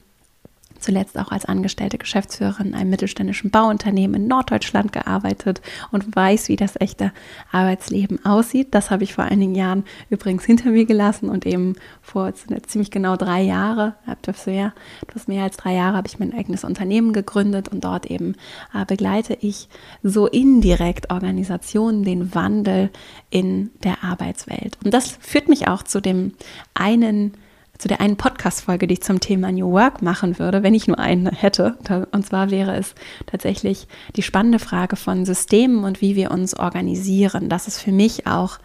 zuletzt 0.82 1.18
auch 1.18 1.32
als 1.32 1.44
angestellte 1.44 1.98
Geschäftsführerin 1.98 2.68
in 2.68 2.74
einem 2.74 2.90
mittelständischen 2.90 3.50
Bauunternehmen 3.50 4.22
in 4.22 4.28
Norddeutschland 4.28 4.92
gearbeitet 4.92 5.62
und 5.90 6.14
weiß, 6.14 6.48
wie 6.48 6.56
das 6.56 6.80
echte 6.80 7.12
Arbeitsleben 7.50 8.24
aussieht. 8.24 8.68
Das 8.74 8.90
habe 8.90 9.04
ich 9.04 9.14
vor 9.14 9.24
einigen 9.24 9.54
Jahren 9.54 9.84
übrigens 10.10 10.44
hinter 10.44 10.70
mir 10.70 10.84
gelassen 10.84 11.28
und 11.28 11.46
eben 11.46 11.74
vor 12.00 12.32
ziemlich 12.34 12.90
genau 12.90 13.16
drei 13.16 13.42
Jahre, 13.42 13.94
etwas 14.06 14.46
mehr, 14.46 14.72
etwas 15.02 15.28
mehr 15.28 15.44
als 15.44 15.56
drei 15.56 15.74
Jahre, 15.74 15.96
habe 15.96 16.08
ich 16.08 16.18
mein 16.18 16.34
eigenes 16.34 16.64
Unternehmen 16.64 17.12
gegründet 17.12 17.68
und 17.68 17.84
dort 17.84 18.06
eben 18.06 18.34
äh, 18.74 18.84
begleite 18.84 19.36
ich 19.40 19.68
so 20.02 20.26
indirekt 20.26 21.10
Organisationen 21.10 22.04
den 22.04 22.34
Wandel 22.34 22.90
in 23.30 23.70
der 23.84 24.02
Arbeitswelt. 24.04 24.78
Und 24.84 24.92
das 24.92 25.10
führt 25.20 25.48
mich 25.48 25.68
auch 25.68 25.82
zu 25.82 26.00
dem 26.00 26.34
einen 26.74 27.34
zu 27.82 27.88
der 27.88 28.00
einen 28.00 28.16
Podcast-Folge, 28.16 28.86
die 28.86 28.94
ich 28.94 29.02
zum 29.02 29.18
Thema 29.18 29.50
New 29.50 29.72
Work 29.72 30.02
machen 30.02 30.38
würde, 30.38 30.62
wenn 30.62 30.72
ich 30.72 30.86
nur 30.86 31.00
einen 31.00 31.26
hätte. 31.26 31.76
Und 32.12 32.24
zwar 32.24 32.52
wäre 32.52 32.76
es 32.76 32.94
tatsächlich 33.26 33.88
die 34.14 34.22
spannende 34.22 34.60
Frage 34.60 34.94
von 34.94 35.24
Systemen 35.24 35.82
und 35.82 36.00
wie 36.00 36.14
wir 36.14 36.30
uns 36.30 36.56
organisieren. 36.56 37.48
Das 37.48 37.66
ist 37.66 37.80
für 37.80 37.90
mich 37.90 38.28
auch 38.28 38.58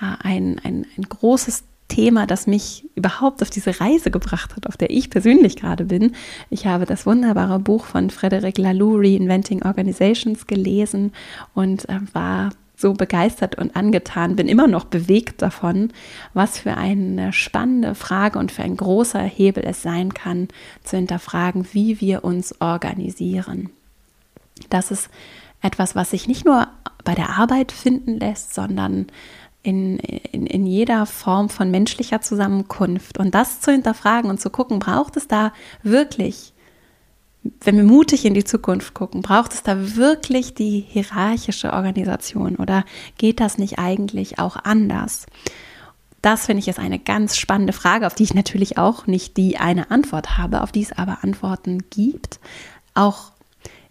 äh, 0.00 0.16
ein, 0.18 0.60
ein, 0.64 0.84
ein 0.98 1.02
großes 1.04 1.62
Thema, 1.86 2.26
das 2.26 2.48
mich 2.48 2.90
überhaupt 2.96 3.40
auf 3.40 3.50
diese 3.50 3.80
Reise 3.80 4.10
gebracht 4.10 4.56
hat, 4.56 4.66
auf 4.66 4.76
der 4.76 4.90
ich 4.90 5.10
persönlich 5.10 5.54
gerade 5.54 5.84
bin. 5.84 6.16
Ich 6.50 6.66
habe 6.66 6.86
das 6.86 7.06
wunderbare 7.06 7.60
Buch 7.60 7.84
von 7.84 8.10
Frederic 8.10 8.58
Laloux, 8.58 8.98
Reinventing 8.98 9.62
Organizations, 9.62 10.48
gelesen 10.48 11.12
und 11.54 11.88
äh, 11.88 12.00
war 12.12 12.50
so 12.76 12.92
begeistert 12.92 13.56
und 13.56 13.74
angetan, 13.74 14.36
bin 14.36 14.48
immer 14.48 14.66
noch 14.66 14.84
bewegt 14.84 15.40
davon, 15.42 15.92
was 16.34 16.58
für 16.58 16.76
eine 16.76 17.32
spannende 17.32 17.94
Frage 17.94 18.38
und 18.38 18.52
für 18.52 18.62
ein 18.62 18.76
großer 18.76 19.22
Hebel 19.22 19.64
es 19.66 19.82
sein 19.82 20.12
kann, 20.12 20.48
zu 20.84 20.96
hinterfragen, 20.96 21.66
wie 21.72 22.00
wir 22.00 22.22
uns 22.22 22.60
organisieren. 22.60 23.70
Das 24.68 24.90
ist 24.90 25.08
etwas, 25.62 25.96
was 25.96 26.10
sich 26.10 26.28
nicht 26.28 26.44
nur 26.44 26.68
bei 27.04 27.14
der 27.14 27.30
Arbeit 27.30 27.72
finden 27.72 28.18
lässt, 28.18 28.54
sondern 28.54 29.06
in, 29.62 29.98
in, 29.98 30.46
in 30.46 30.66
jeder 30.66 31.06
Form 31.06 31.48
von 31.48 31.70
menschlicher 31.70 32.20
Zusammenkunft. 32.20 33.18
Und 33.18 33.34
das 33.34 33.60
zu 33.60 33.72
hinterfragen 33.72 34.30
und 34.30 34.40
zu 34.40 34.50
gucken, 34.50 34.78
braucht 34.78 35.16
es 35.16 35.28
da 35.28 35.52
wirklich, 35.82 36.52
wenn 37.60 37.76
wir 37.76 37.84
mutig 37.84 38.24
in 38.24 38.34
die 38.34 38.44
Zukunft 38.44 38.94
gucken, 38.94 39.22
braucht 39.22 39.52
es 39.52 39.62
da 39.62 39.96
wirklich 39.96 40.54
die 40.54 40.84
hierarchische 40.88 41.72
Organisation 41.72 42.56
oder 42.56 42.84
geht 43.18 43.40
das 43.40 43.58
nicht 43.58 43.78
eigentlich 43.78 44.38
auch 44.38 44.56
anders? 44.56 45.26
Das 46.22 46.46
finde 46.46 46.60
ich 46.60 46.68
ist 46.68 46.78
eine 46.78 46.98
ganz 46.98 47.36
spannende 47.36 47.72
Frage, 47.72 48.06
auf 48.06 48.14
die 48.14 48.24
ich 48.24 48.34
natürlich 48.34 48.78
auch 48.78 49.06
nicht 49.06 49.36
die 49.36 49.58
eine 49.58 49.90
Antwort 49.90 50.38
habe, 50.38 50.62
auf 50.62 50.72
die 50.72 50.82
es 50.82 50.92
aber 50.92 51.18
Antworten 51.22 51.84
gibt. 51.90 52.40
Auch 52.94 53.32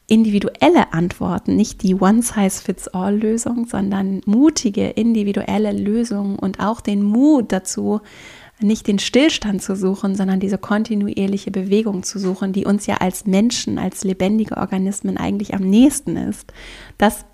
individuelle 0.07 0.93
Antworten, 0.93 1.55
nicht 1.55 1.81
die 1.81 1.95
One-Size-Fits-All-Lösung, 1.95 3.67
sondern 3.67 4.21
mutige 4.25 4.89
individuelle 4.89 5.71
Lösungen 5.71 6.37
und 6.37 6.59
auch 6.59 6.81
den 6.81 7.03
Mut 7.03 7.51
dazu, 7.51 8.01
nicht 8.59 8.87
den 8.87 8.99
Stillstand 8.99 9.61
zu 9.61 9.75
suchen, 9.75 10.15
sondern 10.15 10.39
diese 10.39 10.57
kontinuierliche 10.57 11.51
Bewegung 11.51 12.03
zu 12.03 12.19
suchen, 12.19 12.53
die 12.53 12.65
uns 12.65 12.85
ja 12.85 12.97
als 12.97 13.25
Menschen, 13.25 13.77
als 13.77 14.03
lebendige 14.03 14.57
Organismen 14.57 15.17
eigentlich 15.17 15.53
am 15.53 15.61
nächsten 15.61 16.15
ist. 16.15 16.53
Das 16.97 17.25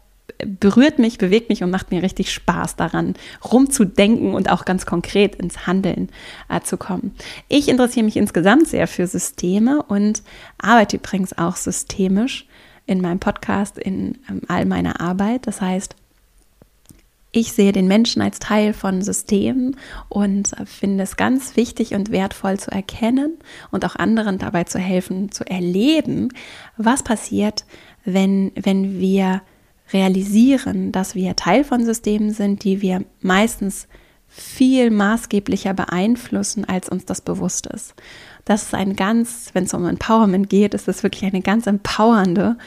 berührt 0.45 0.99
mich, 0.99 1.17
bewegt 1.17 1.49
mich 1.49 1.63
und 1.63 1.69
macht 1.69 1.91
mir 1.91 2.03
richtig 2.03 2.33
Spaß 2.33 2.75
daran, 2.75 3.15
rumzudenken 3.51 4.33
und 4.33 4.49
auch 4.49 4.65
ganz 4.65 4.85
konkret 4.85 5.35
ins 5.35 5.67
Handeln 5.67 6.09
äh, 6.49 6.61
zu 6.61 6.77
kommen. 6.77 7.13
Ich 7.47 7.67
interessiere 7.67 8.05
mich 8.05 8.17
insgesamt 8.17 8.67
sehr 8.67 8.87
für 8.87 9.07
Systeme 9.07 9.83
und 9.83 10.23
arbeite 10.57 10.97
übrigens 10.97 11.37
auch 11.37 11.55
systemisch 11.55 12.47
in 12.87 13.01
meinem 13.01 13.19
Podcast, 13.19 13.77
in 13.77 14.17
ähm, 14.29 14.41
all 14.47 14.65
meiner 14.65 14.99
Arbeit. 14.99 15.47
Das 15.47 15.61
heißt, 15.61 15.95
ich 17.31 17.53
sehe 17.53 17.71
den 17.71 17.88
Menschen 17.88 18.21
als 18.21 18.39
Teil 18.39 18.73
von 18.73 19.01
Systemen 19.01 19.77
und 20.09 20.51
finde 20.65 21.03
es 21.03 21.15
ganz 21.15 21.55
wichtig 21.55 21.93
und 21.93 22.11
wertvoll 22.11 22.59
zu 22.59 22.71
erkennen 22.71 23.38
und 23.71 23.85
auch 23.85 23.95
anderen 23.95 24.38
dabei 24.38 24.65
zu 24.65 24.79
helfen, 24.79 25.31
zu 25.31 25.45
erleben, 25.45 26.29
was 26.75 27.03
passiert, 27.03 27.65
wenn, 28.03 28.51
wenn 28.55 29.00
wir 29.00 29.41
realisieren, 29.93 30.91
dass 30.91 31.15
wir 31.15 31.35
Teil 31.35 31.63
von 31.63 31.85
Systemen 31.85 32.31
sind, 32.31 32.63
die 32.63 32.81
wir 32.81 33.05
meistens 33.21 33.88
viel 34.27 34.91
maßgeblicher 34.91 35.73
beeinflussen, 35.73 36.65
als 36.65 36.89
uns 36.89 37.05
das 37.05 37.21
bewusst 37.21 37.67
ist. 37.67 37.93
Das 38.45 38.63
ist 38.63 38.74
ein 38.74 38.95
ganz, 38.95 39.51
wenn 39.53 39.65
es 39.65 39.74
um 39.74 39.86
Empowerment 39.86 40.50
geht, 40.50 40.74
ist 40.74 40.88
das 40.88 41.03
wirklich 41.03 41.24
eine 41.24 41.41
ganz 41.41 41.67
empowernde, 41.67 42.57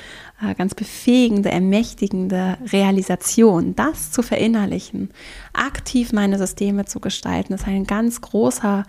äh, 0.43 0.55
ganz 0.55 0.75
befähigende, 0.75 1.51
ermächtigende 1.51 2.59
Realisation. 2.73 3.75
Das 3.75 4.13
zu 4.13 4.23
verinnerlichen, 4.23 5.11
aktiv 5.53 6.13
meine 6.13 6.39
Systeme 6.39 6.85
zu 6.85 7.01
gestalten, 7.01 7.55
ist 7.55 7.67
ein 7.67 7.85
ganz 7.85 8.21
großer 8.21 8.85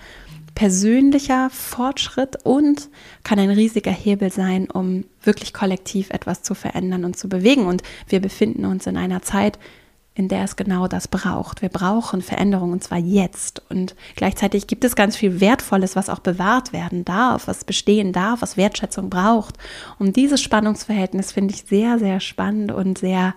persönlicher 0.56 1.50
Fortschritt 1.50 2.38
und 2.44 2.90
kann 3.24 3.40
ein 3.40 3.50
riesiger 3.50 3.92
Hebel 3.92 4.32
sein, 4.32 4.70
um 4.72 5.04
wirklich 5.22 5.54
kollektiv 5.54 6.10
etwas 6.12 6.44
zu 6.44 6.56
verändern 6.56 7.04
und 7.04 7.18
zu 7.18 7.28
bewegen. 7.28 7.68
Und 7.68 7.84
wir 8.08 8.22
befinden 8.22 8.64
uns 8.66 8.88
in 8.88 8.96
einer 8.96 9.22
Zeit, 9.22 9.60
in 10.16 10.30
der 10.30 10.46
es 10.46 10.56
genau 10.56 10.88
das 10.88 11.10
braucht. 11.10 11.62
Wir 11.62 11.68
brauchen 11.70 12.22
Veränderungen 12.22 12.72
und 12.72 12.84
zwar 12.84 12.98
jetzt. 12.98 13.62
Und 13.70 13.96
gleichzeitig 14.16 14.66
gibt 14.66 14.86
es 14.86 14.96
ganz 14.96 15.18
viel 15.18 15.42
Wertvolles, 15.42 15.98
was 15.98 16.10
auch 16.10 16.20
bewahrt 16.20 16.72
werden 16.72 17.04
darf, 17.04 17.48
was 17.48 17.66
bestehen 17.66 18.14
darf, 18.14 18.42
was 18.42 18.56
Wertschätzung 18.56 19.10
braucht. 19.10 19.58
Und 20.00 20.16
dieses 20.16 20.42
Spannungsverhältnis 20.42 21.34
finde 21.34 21.54
ich 21.54 21.64
sehr, 21.64 22.00
sehr 22.00 22.22
spannend 22.22 22.72
und 22.72 22.98
sehr, 22.98 23.36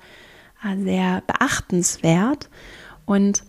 äh, 0.64 0.80
sehr 0.80 1.22
beachtenswert. 1.26 2.48
Und 3.06 3.42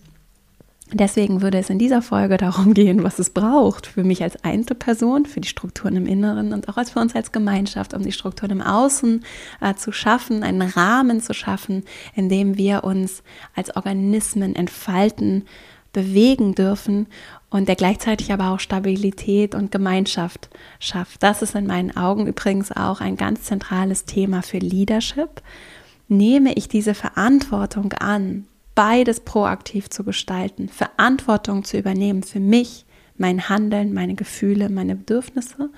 Deswegen 0.91 1.43
würde 1.43 1.59
es 1.59 1.69
in 1.69 1.77
dieser 1.77 2.01
Folge 2.01 2.37
darum 2.37 2.73
gehen, 2.73 3.03
was 3.03 3.19
es 3.19 3.29
braucht 3.29 3.85
für 3.85 4.03
mich 4.03 4.23
als 4.23 4.43
Einzelperson, 4.43 5.25
für 5.25 5.39
die 5.39 5.47
Strukturen 5.47 5.95
im 5.95 6.07
Inneren 6.07 6.51
und 6.51 6.67
auch 6.67 6.83
für 6.83 6.99
uns 6.99 7.15
als 7.15 7.31
Gemeinschaft, 7.31 7.93
um 7.93 8.01
die 8.01 8.11
Strukturen 8.11 8.51
im 8.51 8.61
Außen 8.61 9.23
äh, 9.61 9.75
zu 9.75 9.91
schaffen, 9.91 10.41
einen 10.41 10.63
Rahmen 10.63 11.21
zu 11.21 11.33
schaffen, 11.33 11.83
in 12.15 12.27
dem 12.27 12.57
wir 12.57 12.83
uns 12.83 13.21
als 13.55 13.75
Organismen 13.75 14.55
entfalten, 14.55 15.45
bewegen 15.93 16.55
dürfen 16.55 17.07
und 17.49 17.67
der 17.67 17.75
gleichzeitig 17.75 18.31
aber 18.31 18.49
auch 18.49 18.59
Stabilität 18.59 19.53
und 19.53 19.71
Gemeinschaft 19.71 20.49
schafft. 20.79 21.21
Das 21.21 21.41
ist 21.41 21.55
in 21.55 21.67
meinen 21.67 21.95
Augen 21.95 22.25
übrigens 22.27 22.71
auch 22.71 23.01
ein 23.01 23.15
ganz 23.15 23.43
zentrales 23.43 24.05
Thema 24.05 24.41
für 24.41 24.59
Leadership. 24.59 25.41
Nehme 26.07 26.53
ich 26.53 26.67
diese 26.67 26.95
Verantwortung 26.95 27.93
an, 27.93 28.45
beides 28.79 29.19
proaktiv 29.19 29.89
zu 29.89 30.05
gestalten, 30.05 30.69
Verantwortung 30.69 31.65
zu 31.65 31.77
übernehmen 31.77 32.23
für 32.23 32.39
mich, 32.39 32.85
mein 33.17 33.49
Handeln, 33.49 33.93
meine 33.93 34.15
Gefühle, 34.15 34.69
meine 34.69 34.95
Bedürfnisse 34.95 35.69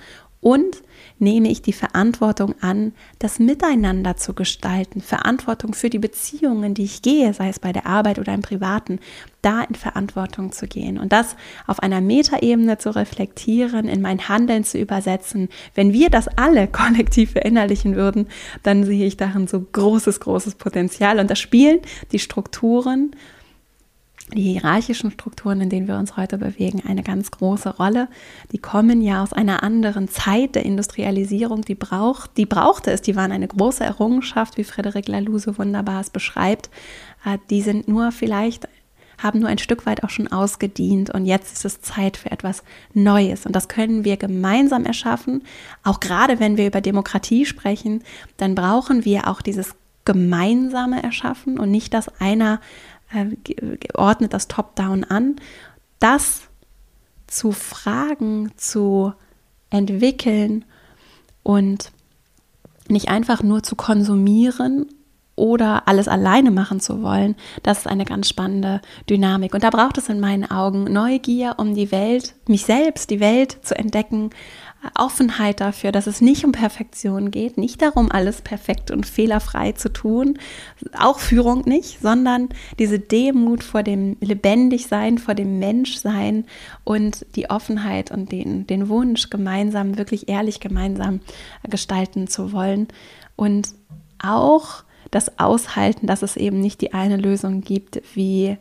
und 0.42 0.82
nehme 1.20 1.48
ich 1.48 1.62
die 1.62 1.72
Verantwortung 1.72 2.56
an, 2.60 2.92
das 3.20 3.38
Miteinander 3.38 4.16
zu 4.16 4.34
gestalten, 4.34 5.00
Verantwortung 5.00 5.72
für 5.72 5.88
die 5.88 6.00
Beziehungen, 6.00 6.74
die 6.74 6.82
ich 6.82 7.00
gehe, 7.00 7.32
sei 7.32 7.48
es 7.48 7.60
bei 7.60 7.72
der 7.72 7.86
Arbeit 7.86 8.18
oder 8.18 8.34
im 8.34 8.42
Privaten, 8.42 8.98
da 9.40 9.62
in 9.62 9.76
Verantwortung 9.76 10.50
zu 10.50 10.66
gehen 10.66 10.98
und 10.98 11.12
das 11.12 11.36
auf 11.68 11.80
einer 11.80 12.00
Metaebene 12.00 12.76
zu 12.76 12.94
reflektieren, 12.94 13.88
in 13.88 14.02
mein 14.02 14.28
Handeln 14.28 14.64
zu 14.64 14.78
übersetzen. 14.78 15.48
Wenn 15.76 15.92
wir 15.92 16.10
das 16.10 16.26
alle 16.36 16.66
kollektiv 16.72 17.30
verinnerlichen 17.32 17.94
würden, 17.94 18.26
dann 18.64 18.84
sehe 18.84 19.06
ich 19.06 19.16
darin 19.16 19.46
so 19.46 19.60
großes, 19.60 20.18
großes 20.18 20.56
Potenzial 20.56 21.20
und 21.20 21.30
da 21.30 21.36
spielen 21.36 21.78
die 22.10 22.18
Strukturen 22.18 23.14
die 24.34 24.42
hierarchischen 24.42 25.10
Strukturen, 25.10 25.60
in 25.60 25.70
denen 25.70 25.88
wir 25.88 25.96
uns 25.96 26.16
heute 26.16 26.38
bewegen, 26.38 26.82
eine 26.86 27.02
ganz 27.02 27.30
große 27.30 27.76
Rolle. 27.76 28.08
Die 28.52 28.58
kommen 28.58 29.02
ja 29.02 29.22
aus 29.22 29.32
einer 29.32 29.62
anderen 29.62 30.08
Zeit 30.08 30.54
der 30.54 30.64
Industrialisierung, 30.64 31.62
die 31.62 31.74
braucht, 31.74 32.36
die 32.36 32.46
brauchte 32.46 32.90
es, 32.90 33.02
die 33.02 33.16
waren 33.16 33.32
eine 33.32 33.48
große 33.48 33.84
Errungenschaft, 33.84 34.56
wie 34.56 34.64
Frederic 34.64 35.08
Laloux 35.08 35.38
so 35.38 35.58
wunderbar 35.58 36.00
es 36.00 36.10
beschreibt. 36.10 36.70
Äh, 37.24 37.38
die 37.50 37.62
sind 37.62 37.88
nur 37.88 38.12
vielleicht 38.12 38.68
haben 39.18 39.40
nur 39.40 39.48
ein 39.48 39.58
Stück 39.58 39.86
weit 39.86 40.02
auch 40.02 40.10
schon 40.10 40.28
ausgedient 40.28 41.10
und 41.10 41.26
jetzt 41.26 41.52
ist 41.52 41.64
es 41.64 41.80
Zeit 41.80 42.16
für 42.16 42.32
etwas 42.32 42.64
Neues 42.92 43.46
und 43.46 43.54
das 43.54 43.68
können 43.68 44.04
wir 44.04 44.16
gemeinsam 44.16 44.84
erschaffen. 44.84 45.42
Auch 45.84 46.00
gerade 46.00 46.40
wenn 46.40 46.56
wir 46.56 46.66
über 46.66 46.80
Demokratie 46.80 47.46
sprechen, 47.46 48.02
dann 48.36 48.56
brauchen 48.56 49.04
wir 49.04 49.28
auch 49.28 49.40
dieses 49.40 49.76
gemeinsame 50.04 51.02
Erschaffen 51.02 51.58
und 51.58 51.70
nicht, 51.70 51.94
dass 51.94 52.08
einer 52.20 52.60
ordnet 53.94 54.32
das 54.32 54.48
Top-Down 54.48 55.04
an, 55.04 55.36
das 55.98 56.42
zu 57.26 57.52
fragen, 57.52 58.52
zu 58.56 59.12
entwickeln 59.70 60.64
und 61.42 61.92
nicht 62.88 63.08
einfach 63.08 63.42
nur 63.42 63.62
zu 63.62 63.76
konsumieren 63.76 64.86
oder 65.34 65.88
alles 65.88 66.08
alleine 66.08 66.50
machen 66.50 66.78
zu 66.80 67.02
wollen, 67.02 67.36
das 67.62 67.78
ist 67.78 67.86
eine 67.86 68.04
ganz 68.04 68.28
spannende 68.28 68.82
Dynamik. 69.08 69.54
Und 69.54 69.64
da 69.64 69.70
braucht 69.70 69.96
es 69.98 70.08
in 70.08 70.20
meinen 70.20 70.50
Augen 70.50 70.84
Neugier, 70.84 71.54
um 71.56 71.74
die 71.74 71.90
Welt, 71.90 72.34
mich 72.46 72.64
selbst, 72.64 73.10
die 73.10 73.20
Welt 73.20 73.58
zu 73.62 73.76
entdecken, 73.76 74.30
Offenheit 74.94 75.60
dafür, 75.60 75.92
dass 75.92 76.06
es 76.06 76.20
nicht 76.20 76.44
um 76.44 76.52
Perfektion 76.52 77.30
geht, 77.30 77.56
nicht 77.56 77.82
darum, 77.82 78.10
alles 78.10 78.42
perfekt 78.42 78.90
und 78.90 79.06
fehlerfrei 79.06 79.72
zu 79.72 79.92
tun, 79.92 80.38
auch 80.98 81.18
Führung 81.18 81.62
nicht, 81.66 82.00
sondern 82.00 82.48
diese 82.78 82.98
Demut 82.98 83.62
vor 83.62 83.82
dem 83.82 84.16
Lebendigsein, 84.20 85.18
vor 85.18 85.34
dem 85.34 85.58
Menschsein 85.58 86.46
und 86.84 87.24
die 87.36 87.48
Offenheit 87.48 88.10
und 88.10 88.32
den, 88.32 88.66
den 88.66 88.88
Wunsch, 88.88 89.30
gemeinsam, 89.30 89.98
wirklich 89.98 90.28
ehrlich 90.28 90.58
gemeinsam 90.58 91.20
gestalten 91.68 92.26
zu 92.26 92.52
wollen. 92.52 92.88
Und 93.36 93.68
auch 94.22 94.84
das 95.10 95.38
Aushalten, 95.38 96.06
dass 96.06 96.22
es 96.22 96.36
eben 96.36 96.60
nicht 96.60 96.80
die 96.80 96.92
eine 96.92 97.16
Lösung 97.16 97.60
gibt, 97.60 98.02
wie 98.14 98.56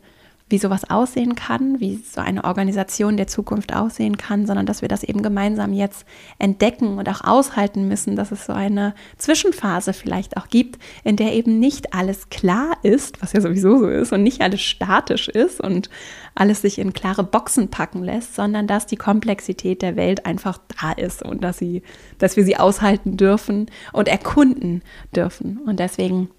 wie 0.52 0.58
sowas 0.58 0.90
aussehen 0.90 1.36
kann, 1.36 1.80
wie 1.80 1.96
so 1.98 2.22
eine 2.22 2.44
Organisation 2.44 3.18
der 3.18 3.28
Zukunft 3.28 3.74
aussehen 3.74 4.18
kann, 4.18 4.46
sondern 4.46 4.66
dass 4.66 4.82
wir 4.82 4.90
das 4.90 5.04
eben 5.04 5.22
gemeinsam 5.22 5.74
jetzt 5.74 6.06
entdecken 6.38 6.98
und 6.98 7.10
auch 7.10 7.22
aushalten 7.24 7.88
müssen, 7.88 8.16
dass 8.16 8.32
es 8.32 8.46
so 8.46 8.54
eine 8.54 8.94
Zwischenphase 9.18 9.94
vielleicht 9.94 10.38
auch 10.38 10.50
gibt, 10.50 10.82
in 11.04 11.16
der 11.16 11.34
eben 11.34 11.60
nicht 11.60 11.94
alles 11.94 12.30
klar 12.30 12.78
ist, 12.84 13.22
was 13.22 13.34
ja 13.34 13.42
sowieso 13.42 13.80
so 13.80 13.88
ist, 13.88 14.12
und 14.14 14.24
nicht 14.24 14.42
alles 14.42 14.62
statisch 14.62 15.30
ist 15.30 15.62
und 15.62 15.90
alles 16.36 16.62
sich 16.62 16.80
in 16.80 16.94
klare 16.94 17.24
Boxen 17.24 17.70
packen 17.70 18.04
lässt, 18.04 18.36
sondern 18.36 18.68
dass 18.68 18.86
die 18.86 18.96
Komplexität 18.98 19.82
der 19.82 19.96
Welt 19.96 20.26
einfach 20.26 20.60
da 20.82 20.92
ist 20.92 21.24
und 21.24 21.44
dass 21.44 21.58
sie, 21.58 21.82
dass 22.18 22.38
wir 22.38 22.44
sie 22.44 22.58
aushalten 22.58 23.18
dürfen 23.18 23.68
und 23.94 24.08
erkunden 24.08 24.82
dürfen. 25.14 25.60
Und 25.66 25.80
deswegen 25.80 26.30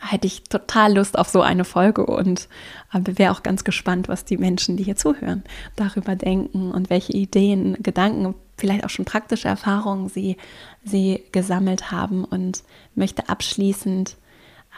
hätte 0.00 0.26
ich 0.26 0.44
total 0.44 0.94
Lust 0.94 1.18
auf 1.18 1.28
so 1.28 1.42
eine 1.42 1.64
Folge 1.64 2.06
und 2.06 2.48
äh, 2.92 3.00
wäre 3.04 3.32
auch 3.32 3.42
ganz 3.42 3.64
gespannt, 3.64 4.08
was 4.08 4.24
die 4.24 4.38
Menschen, 4.38 4.76
die 4.76 4.84
hier 4.84 4.96
zuhören, 4.96 5.44
darüber 5.76 6.16
denken 6.16 6.70
und 6.70 6.90
welche 6.90 7.12
Ideen, 7.12 7.76
Gedanken, 7.82 8.34
vielleicht 8.56 8.84
auch 8.84 8.90
schon 8.90 9.04
praktische 9.04 9.48
Erfahrungen 9.48 10.08
sie, 10.08 10.36
sie 10.84 11.24
gesammelt 11.32 11.90
haben 11.90 12.24
und 12.24 12.62
möchte 12.94 13.28
abschließend, 13.28 14.16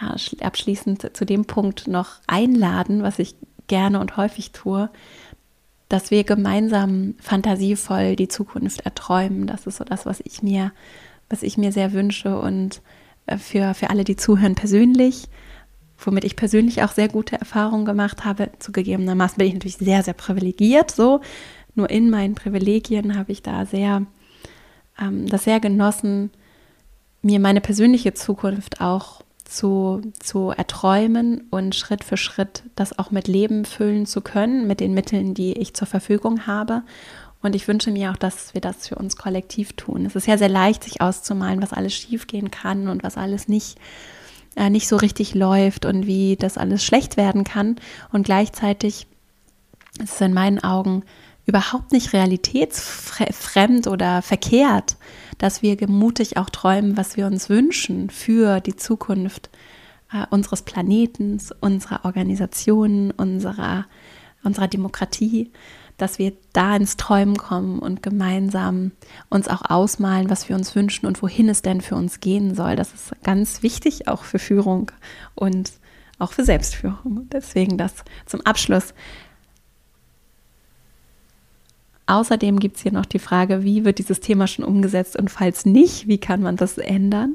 äh, 0.02 0.44
abschließend 0.44 1.16
zu 1.16 1.24
dem 1.24 1.44
Punkt 1.44 1.86
noch 1.86 2.16
einladen, 2.26 3.02
was 3.02 3.18
ich 3.18 3.36
gerne 3.68 4.00
und 4.00 4.16
häufig 4.16 4.52
tue, 4.52 4.90
dass 5.88 6.10
wir 6.10 6.24
gemeinsam 6.24 7.14
fantasievoll 7.20 8.16
die 8.16 8.28
Zukunft 8.28 8.80
erträumen. 8.80 9.46
Das 9.46 9.66
ist 9.66 9.76
so 9.76 9.84
das, 9.84 10.04
was 10.04 10.20
ich 10.24 10.42
mir, 10.42 10.72
was 11.28 11.44
ich 11.44 11.58
mir 11.58 11.70
sehr 11.70 11.92
wünsche 11.92 12.38
und 12.40 12.82
für, 13.38 13.74
für 13.74 13.90
alle, 13.90 14.04
die 14.04 14.16
zuhören, 14.16 14.54
persönlich, 14.54 15.24
womit 15.98 16.24
ich 16.24 16.36
persönlich 16.36 16.82
auch 16.82 16.92
sehr 16.92 17.08
gute 17.08 17.38
Erfahrungen 17.38 17.84
gemacht 17.84 18.24
habe. 18.24 18.50
Zugegebenermaßen 18.58 19.38
bin 19.38 19.48
ich 19.48 19.54
natürlich 19.54 19.76
sehr, 19.76 20.02
sehr 20.02 20.14
privilegiert, 20.14 20.90
so. 20.90 21.20
Nur 21.74 21.90
in 21.90 22.10
meinen 22.10 22.34
Privilegien 22.34 23.18
habe 23.18 23.32
ich 23.32 23.42
da 23.42 23.66
sehr, 23.66 24.06
ähm, 25.00 25.28
das 25.28 25.44
sehr 25.44 25.60
genossen, 25.60 26.30
mir 27.22 27.40
meine 27.40 27.60
persönliche 27.60 28.14
Zukunft 28.14 28.80
auch 28.80 29.22
zu, 29.44 30.00
zu 30.18 30.50
erträumen 30.50 31.46
und 31.50 31.74
Schritt 31.74 32.04
für 32.04 32.16
Schritt 32.16 32.64
das 32.74 32.98
auch 32.98 33.10
mit 33.10 33.28
Leben 33.28 33.64
füllen 33.64 34.06
zu 34.06 34.20
können, 34.20 34.66
mit 34.66 34.80
den 34.80 34.94
Mitteln, 34.94 35.34
die 35.34 35.52
ich 35.52 35.74
zur 35.74 35.86
Verfügung 35.86 36.46
habe 36.46 36.82
und 37.46 37.54
ich 37.54 37.66
wünsche 37.68 37.90
mir 37.90 38.10
auch, 38.10 38.16
dass 38.16 38.52
wir 38.54 38.60
das 38.60 38.88
für 38.88 38.96
uns 38.96 39.16
kollektiv 39.16 39.72
tun. 39.72 40.04
Es 40.04 40.16
ist 40.16 40.26
ja 40.26 40.36
sehr 40.36 40.48
leicht, 40.48 40.84
sich 40.84 41.00
auszumalen, 41.00 41.62
was 41.62 41.72
alles 41.72 41.94
schiefgehen 41.94 42.50
kann 42.50 42.88
und 42.88 43.02
was 43.02 43.16
alles 43.16 43.48
nicht, 43.48 43.78
äh, 44.56 44.68
nicht 44.68 44.88
so 44.88 44.96
richtig 44.96 45.34
läuft 45.34 45.86
und 45.86 46.06
wie 46.06 46.36
das 46.36 46.58
alles 46.58 46.84
schlecht 46.84 47.16
werden 47.16 47.44
kann. 47.44 47.76
Und 48.12 48.24
gleichzeitig 48.24 49.06
ist 50.00 50.14
es 50.14 50.20
in 50.20 50.34
meinen 50.34 50.62
Augen 50.62 51.04
überhaupt 51.46 51.92
nicht 51.92 52.12
realitätsfremd 52.12 53.86
oder 53.86 54.20
verkehrt, 54.20 54.96
dass 55.38 55.62
wir 55.62 55.76
mutig 55.88 56.36
auch 56.36 56.50
träumen, 56.50 56.96
was 56.96 57.16
wir 57.16 57.26
uns 57.26 57.48
wünschen 57.48 58.10
für 58.10 58.60
die 58.60 58.76
Zukunft 58.76 59.50
äh, 60.12 60.26
unseres 60.30 60.62
Planetens, 60.62 61.52
unserer 61.60 62.04
Organisationen, 62.04 63.12
unserer, 63.12 63.86
unserer 64.42 64.68
Demokratie 64.68 65.52
dass 65.96 66.18
wir 66.18 66.32
da 66.52 66.76
ins 66.76 66.96
Träumen 66.96 67.36
kommen 67.36 67.78
und 67.78 68.02
gemeinsam 68.02 68.92
uns 69.30 69.48
auch 69.48 69.62
ausmalen, 69.68 70.28
was 70.30 70.48
wir 70.48 70.56
uns 70.56 70.74
wünschen 70.74 71.06
und 71.06 71.22
wohin 71.22 71.48
es 71.48 71.62
denn 71.62 71.80
für 71.80 71.94
uns 71.94 72.20
gehen 72.20 72.54
soll. 72.54 72.76
Das 72.76 72.92
ist 72.92 73.12
ganz 73.22 73.62
wichtig 73.62 74.08
auch 74.08 74.24
für 74.24 74.38
Führung 74.38 74.90
und 75.34 75.72
auch 76.18 76.32
für 76.32 76.44
Selbstführung. 76.44 77.28
Deswegen 77.32 77.78
das 77.78 78.04
zum 78.26 78.40
Abschluss. 78.42 78.94
Außerdem 82.06 82.60
gibt 82.60 82.76
es 82.76 82.82
hier 82.82 82.92
noch 82.92 83.06
die 83.06 83.18
Frage, 83.18 83.64
wie 83.64 83.84
wird 83.84 83.98
dieses 83.98 84.20
Thema 84.20 84.46
schon 84.46 84.64
umgesetzt 84.64 85.16
und 85.16 85.30
falls 85.30 85.66
nicht, 85.66 86.06
wie 86.06 86.18
kann 86.18 86.40
man 86.40 86.56
das 86.56 86.78
ändern? 86.78 87.34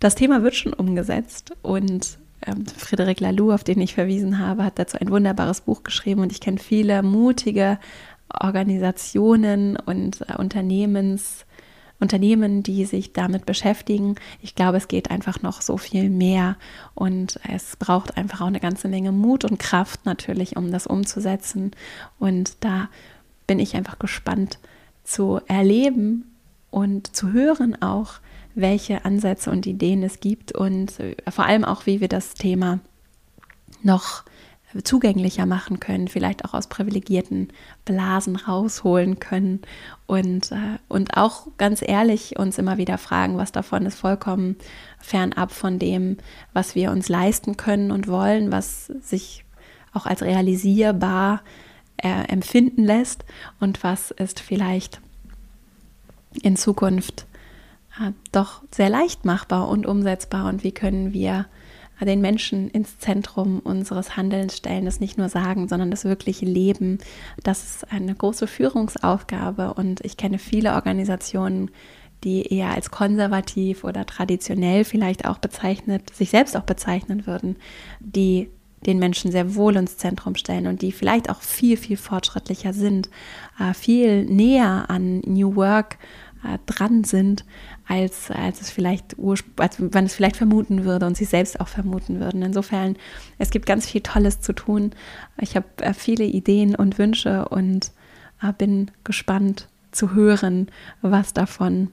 Das 0.00 0.16
Thema 0.16 0.42
wird 0.42 0.56
schon 0.56 0.72
umgesetzt 0.72 1.52
und 1.62 2.18
ähm, 2.46 2.66
Frederic 2.66 3.20
Laloux, 3.20 3.52
auf 3.52 3.64
den 3.64 3.80
ich 3.80 3.94
verwiesen 3.94 4.38
habe, 4.38 4.64
hat 4.64 4.78
dazu 4.78 4.98
ein 5.00 5.10
wunderbares 5.10 5.62
Buch 5.62 5.82
geschrieben 5.82 6.20
und 6.20 6.32
ich 6.32 6.40
kenne 6.40 6.58
viele 6.58 7.02
mutige 7.02 7.78
Organisationen 8.28 9.76
und 9.76 10.22
äh, 10.28 10.36
Unternehmens, 10.36 11.44
Unternehmen, 12.00 12.64
die 12.64 12.84
sich 12.84 13.12
damit 13.12 13.46
beschäftigen. 13.46 14.16
Ich 14.40 14.56
glaube, 14.56 14.76
es 14.76 14.88
geht 14.88 15.10
einfach 15.10 15.40
noch 15.42 15.62
so 15.62 15.76
viel 15.76 16.10
mehr 16.10 16.56
und 16.94 17.38
es 17.48 17.76
braucht 17.76 18.16
einfach 18.16 18.40
auch 18.40 18.48
eine 18.48 18.60
ganze 18.60 18.88
Menge 18.88 19.12
Mut 19.12 19.44
und 19.44 19.58
Kraft 19.58 20.04
natürlich, 20.04 20.56
um 20.56 20.72
das 20.72 20.88
umzusetzen. 20.88 21.70
Und 22.18 22.56
da 22.60 22.88
bin 23.46 23.60
ich 23.60 23.76
einfach 23.76 24.00
gespannt 24.00 24.58
zu 25.04 25.40
erleben 25.46 26.32
und 26.70 27.14
zu 27.14 27.32
hören 27.32 27.80
auch, 27.80 28.14
welche 28.54 29.04
Ansätze 29.04 29.50
und 29.50 29.66
Ideen 29.66 30.02
es 30.02 30.20
gibt 30.20 30.52
und 30.52 31.00
äh, 31.00 31.16
vor 31.30 31.46
allem 31.46 31.64
auch, 31.64 31.86
wie 31.86 32.00
wir 32.00 32.08
das 32.08 32.34
Thema 32.34 32.80
noch 33.82 34.24
zugänglicher 34.84 35.44
machen 35.44 35.80
können, 35.80 36.08
vielleicht 36.08 36.44
auch 36.44 36.54
aus 36.54 36.66
privilegierten 36.66 37.48
Blasen 37.84 38.36
rausholen 38.36 39.18
können 39.18 39.60
und, 40.06 40.50
äh, 40.52 40.78
und 40.88 41.16
auch 41.16 41.48
ganz 41.58 41.82
ehrlich 41.86 42.38
uns 42.38 42.58
immer 42.58 42.78
wieder 42.78 42.96
fragen, 42.96 43.36
was 43.36 43.52
davon 43.52 43.84
ist 43.84 43.96
vollkommen 43.98 44.56
fernab 44.98 45.52
von 45.52 45.78
dem, 45.78 46.16
was 46.52 46.74
wir 46.74 46.90
uns 46.90 47.08
leisten 47.08 47.56
können 47.56 47.90
und 47.90 48.08
wollen, 48.08 48.50
was 48.50 48.86
sich 48.86 49.44
auch 49.92 50.06
als 50.06 50.22
realisierbar 50.22 51.42
äh, 51.98 52.28
empfinden 52.28 52.84
lässt 52.84 53.24
und 53.60 53.84
was 53.84 54.10
ist 54.10 54.40
vielleicht 54.40 55.00
in 56.42 56.56
Zukunft 56.56 57.26
doch 58.32 58.62
sehr 58.70 58.88
leicht 58.88 59.24
machbar 59.24 59.68
und 59.68 59.86
umsetzbar 59.86 60.48
und 60.48 60.64
wie 60.64 60.72
können 60.72 61.12
wir 61.12 61.46
den 62.04 62.20
Menschen 62.20 62.68
ins 62.68 62.98
Zentrum 62.98 63.60
unseres 63.60 64.16
Handelns 64.16 64.56
stellen, 64.56 64.84
das 64.84 65.00
nicht 65.00 65.18
nur 65.18 65.28
sagen, 65.28 65.68
sondern 65.68 65.90
das 65.90 66.04
wirkliche 66.04 66.46
Leben. 66.46 66.98
Das 67.42 67.62
ist 67.62 67.92
eine 67.92 68.14
große 68.14 68.46
Führungsaufgabe 68.46 69.74
und 69.74 70.04
ich 70.04 70.16
kenne 70.16 70.38
viele 70.38 70.74
Organisationen, 70.74 71.70
die 72.24 72.52
eher 72.52 72.70
als 72.70 72.90
konservativ 72.90 73.84
oder 73.84 74.06
traditionell 74.06 74.84
vielleicht 74.84 75.26
auch 75.26 75.38
bezeichnet, 75.38 76.14
sich 76.14 76.30
selbst 76.30 76.56
auch 76.56 76.62
bezeichnen 76.62 77.26
würden, 77.26 77.56
die 78.00 78.48
den 78.86 78.98
Menschen 78.98 79.30
sehr 79.30 79.54
wohl 79.54 79.76
ins 79.76 79.96
Zentrum 79.96 80.34
stellen 80.34 80.66
und 80.66 80.82
die 80.82 80.92
vielleicht 80.92 81.30
auch 81.30 81.40
viel, 81.40 81.76
viel 81.76 81.96
fortschrittlicher 81.96 82.72
sind, 82.72 83.10
äh, 83.60 83.74
viel 83.74 84.24
näher 84.24 84.86
an 84.88 85.20
New 85.20 85.54
Work 85.54 85.98
äh, 86.44 86.58
dran 86.66 87.04
sind, 87.04 87.44
als, 87.86 88.30
als 88.30 88.60
es 88.60 88.70
vielleicht 88.70 89.16
als 89.56 89.78
man 89.78 90.06
es 90.06 90.14
vielleicht 90.14 90.36
vermuten 90.36 90.84
würde 90.84 91.06
und 91.06 91.16
sie 91.16 91.24
selbst 91.24 91.60
auch 91.60 91.68
vermuten 91.68 92.20
würden. 92.20 92.42
Insofern, 92.42 92.96
es 93.38 93.50
gibt 93.50 93.66
ganz 93.66 93.86
viel 93.86 94.00
Tolles 94.00 94.40
zu 94.40 94.52
tun. 94.52 94.90
Ich 95.40 95.54
habe 95.56 95.66
äh, 95.78 95.94
viele 95.94 96.24
Ideen 96.24 96.74
und 96.74 96.98
Wünsche 96.98 97.48
und 97.48 97.92
äh, 98.42 98.52
bin 98.52 98.90
gespannt 99.04 99.68
zu 99.92 100.14
hören, 100.14 100.68
was 101.00 101.32
davon 101.32 101.92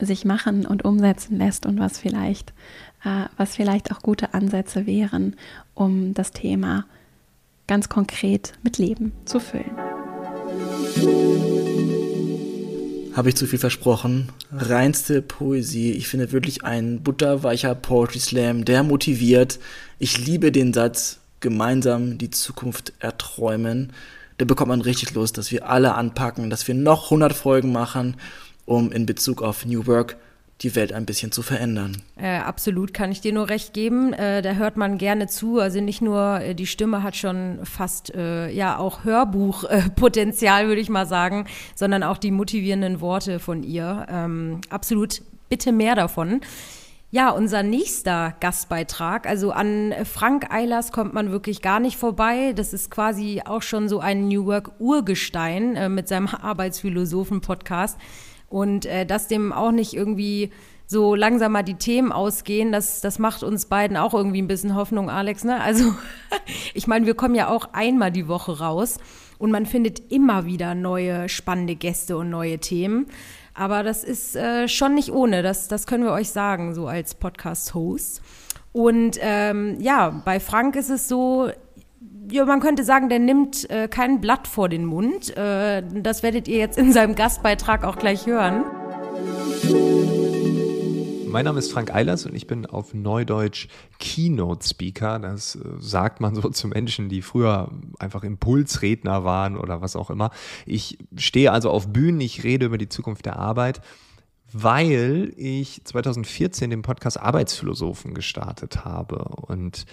sich 0.00 0.24
machen 0.24 0.66
und 0.66 0.84
umsetzen 0.84 1.38
lässt 1.38 1.66
und 1.66 1.78
was 1.78 2.00
vielleicht, 2.00 2.52
was 3.36 3.54
vielleicht 3.54 3.92
auch 3.92 4.00
gute 4.00 4.34
Ansätze 4.34 4.86
wären, 4.86 5.36
um 5.74 6.14
das 6.14 6.32
Thema 6.32 6.84
ganz 7.68 7.88
konkret 7.88 8.54
mit 8.64 8.78
Leben 8.78 9.12
zu 9.24 9.38
füllen. 9.38 9.70
Habe 13.14 13.28
ich 13.28 13.36
zu 13.36 13.46
viel 13.46 13.60
versprochen? 13.60 14.32
Reinste 14.50 15.22
Poesie. 15.22 15.92
Ich 15.92 16.08
finde 16.08 16.32
wirklich 16.32 16.64
ein 16.64 17.00
butterweicher 17.00 17.76
Poetry 17.76 18.18
Slam, 18.18 18.64
der 18.64 18.82
motiviert. 18.82 19.60
Ich 20.00 20.26
liebe 20.26 20.50
den 20.50 20.72
Satz, 20.72 21.20
gemeinsam 21.38 22.18
die 22.18 22.30
Zukunft 22.30 22.92
erträumen. 22.98 23.92
Da 24.38 24.44
bekommt 24.44 24.70
man 24.70 24.80
richtig 24.80 25.14
Lust, 25.14 25.38
dass 25.38 25.52
wir 25.52 25.70
alle 25.70 25.94
anpacken, 25.94 26.50
dass 26.50 26.66
wir 26.66 26.74
noch 26.74 27.04
100 27.04 27.32
Folgen 27.32 27.70
machen, 27.70 28.16
um 28.66 28.90
in 28.90 29.06
Bezug 29.06 29.42
auf 29.42 29.64
New 29.64 29.86
Work 29.86 30.16
die 30.64 30.74
Welt 30.74 30.92
ein 30.92 31.06
bisschen 31.06 31.30
zu 31.30 31.42
verändern. 31.42 32.02
Äh, 32.16 32.38
absolut, 32.38 32.94
kann 32.94 33.12
ich 33.12 33.20
dir 33.20 33.32
nur 33.32 33.48
recht 33.48 33.72
geben. 33.72 34.12
Äh, 34.12 34.42
da 34.42 34.54
hört 34.54 34.76
man 34.76 34.98
gerne 34.98 35.28
zu. 35.28 35.60
Also 35.60 35.80
nicht 35.80 36.02
nur 36.02 36.40
äh, 36.40 36.54
die 36.54 36.66
Stimme 36.66 37.02
hat 37.02 37.16
schon 37.16 37.60
fast 37.62 38.14
äh, 38.14 38.50
ja 38.50 38.78
auch 38.78 39.04
Hörbuchpotenzial, 39.04 40.66
würde 40.68 40.80
ich 40.80 40.88
mal 40.88 41.06
sagen, 41.06 41.46
sondern 41.74 42.02
auch 42.02 42.18
die 42.18 42.30
motivierenden 42.30 43.00
Worte 43.00 43.38
von 43.38 43.62
ihr. 43.62 44.06
Ähm, 44.10 44.60
absolut, 44.70 45.22
bitte 45.48 45.70
mehr 45.70 45.94
davon. 45.94 46.40
Ja, 47.14 47.30
unser 47.30 47.62
nächster 47.62 48.34
Gastbeitrag, 48.40 49.28
also 49.28 49.52
an 49.52 49.94
Frank 50.04 50.52
Eilers 50.52 50.90
kommt 50.90 51.14
man 51.14 51.30
wirklich 51.30 51.62
gar 51.62 51.78
nicht 51.78 51.96
vorbei. 51.96 52.54
Das 52.56 52.72
ist 52.72 52.90
quasi 52.90 53.40
auch 53.44 53.62
schon 53.62 53.88
so 53.88 54.00
ein 54.00 54.26
New 54.26 54.46
Work 54.46 54.72
Urgestein 54.80 55.76
äh, 55.76 55.88
mit 55.88 56.08
seinem 56.08 56.26
Arbeitsphilosophen-Podcast. 56.42 58.00
Und 58.54 58.86
äh, 58.86 59.04
dass 59.04 59.26
dem 59.26 59.52
auch 59.52 59.72
nicht 59.72 59.94
irgendwie 59.94 60.52
so 60.86 61.16
langsam 61.16 61.50
mal 61.50 61.64
die 61.64 61.74
Themen 61.74 62.12
ausgehen, 62.12 62.70
das, 62.70 63.00
das 63.00 63.18
macht 63.18 63.42
uns 63.42 63.66
beiden 63.66 63.96
auch 63.96 64.14
irgendwie 64.14 64.40
ein 64.40 64.46
bisschen 64.46 64.76
Hoffnung, 64.76 65.10
Alex. 65.10 65.42
Ne? 65.42 65.60
Also 65.60 65.92
ich 66.72 66.86
meine, 66.86 67.04
wir 67.04 67.16
kommen 67.16 67.34
ja 67.34 67.48
auch 67.48 67.70
einmal 67.72 68.12
die 68.12 68.28
Woche 68.28 68.60
raus 68.60 68.98
und 69.38 69.50
man 69.50 69.66
findet 69.66 70.12
immer 70.12 70.46
wieder 70.46 70.76
neue 70.76 71.28
spannende 71.28 71.74
Gäste 71.74 72.16
und 72.16 72.30
neue 72.30 72.60
Themen. 72.60 73.06
Aber 73.54 73.82
das 73.82 74.04
ist 74.04 74.36
äh, 74.36 74.68
schon 74.68 74.94
nicht 74.94 75.10
ohne, 75.10 75.42
das, 75.42 75.66
das 75.66 75.88
können 75.88 76.04
wir 76.04 76.12
euch 76.12 76.30
sagen, 76.30 76.76
so 76.76 76.86
als 76.86 77.16
Podcast-Host. 77.16 78.22
Und 78.70 79.18
ähm, 79.20 79.78
ja, 79.80 80.22
bei 80.24 80.38
Frank 80.38 80.76
ist 80.76 80.90
es 80.90 81.08
so, 81.08 81.50
ja, 82.30 82.44
man 82.44 82.60
könnte 82.60 82.84
sagen, 82.84 83.08
der 83.08 83.18
nimmt 83.18 83.68
äh, 83.70 83.88
kein 83.88 84.20
Blatt 84.20 84.46
vor 84.48 84.68
den 84.68 84.86
Mund. 84.86 85.36
Äh, 85.36 85.82
das 85.94 86.22
werdet 86.22 86.48
ihr 86.48 86.58
jetzt 86.58 86.78
in 86.78 86.92
seinem 86.92 87.14
Gastbeitrag 87.14 87.84
auch 87.84 87.96
gleich 87.96 88.26
hören. 88.26 88.64
Mein 91.28 91.46
Name 91.46 91.58
ist 91.58 91.72
Frank 91.72 91.92
Eilers 91.92 92.26
und 92.26 92.36
ich 92.36 92.46
bin 92.46 92.64
auf 92.64 92.94
Neudeutsch 92.94 93.66
Keynote 93.98 94.66
Speaker. 94.66 95.18
Das 95.18 95.56
äh, 95.56 95.60
sagt 95.78 96.20
man 96.20 96.34
so 96.40 96.48
zu 96.48 96.68
Menschen, 96.68 97.08
die 97.08 97.22
früher 97.22 97.70
einfach 97.98 98.22
Impulsredner 98.22 99.24
waren 99.24 99.56
oder 99.56 99.80
was 99.80 99.96
auch 99.96 100.10
immer. 100.10 100.30
Ich 100.66 100.98
stehe 101.16 101.52
also 101.52 101.70
auf 101.70 101.92
Bühnen, 101.92 102.20
ich 102.20 102.44
rede 102.44 102.66
über 102.66 102.78
die 102.78 102.88
Zukunft 102.88 103.26
der 103.26 103.36
Arbeit 103.36 103.80
weil 104.56 105.32
ich 105.36 105.82
2014 105.84 106.70
den 106.70 106.82
Podcast 106.82 107.18
Arbeitsphilosophen 107.18 108.14
gestartet 108.14 108.84
habe. 108.84 109.16
Und 109.24 109.84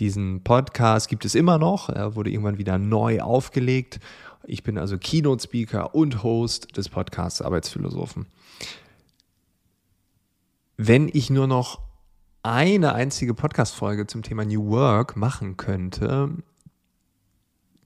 diesen 0.00 0.42
Podcast 0.42 1.08
gibt 1.08 1.24
es 1.24 1.36
immer 1.36 1.56
noch. 1.56 1.88
Er 1.88 2.16
wurde 2.16 2.30
irgendwann 2.30 2.58
wieder 2.58 2.78
neu 2.78 3.20
aufgelegt. 3.20 4.00
Ich 4.44 4.64
bin 4.64 4.76
also 4.76 4.98
Keynote-Speaker 4.98 5.94
und 5.94 6.24
Host 6.24 6.76
des 6.76 6.88
Podcasts 6.88 7.40
Arbeitsphilosophen. 7.40 8.26
Wenn 10.76 11.08
ich 11.12 11.30
nur 11.30 11.46
noch 11.46 11.80
eine 12.42 12.94
einzige 12.94 13.34
Podcast-Folge 13.34 14.08
zum 14.08 14.24
Thema 14.24 14.44
New 14.44 14.68
Work 14.68 15.16
machen 15.16 15.56
könnte, 15.56 16.30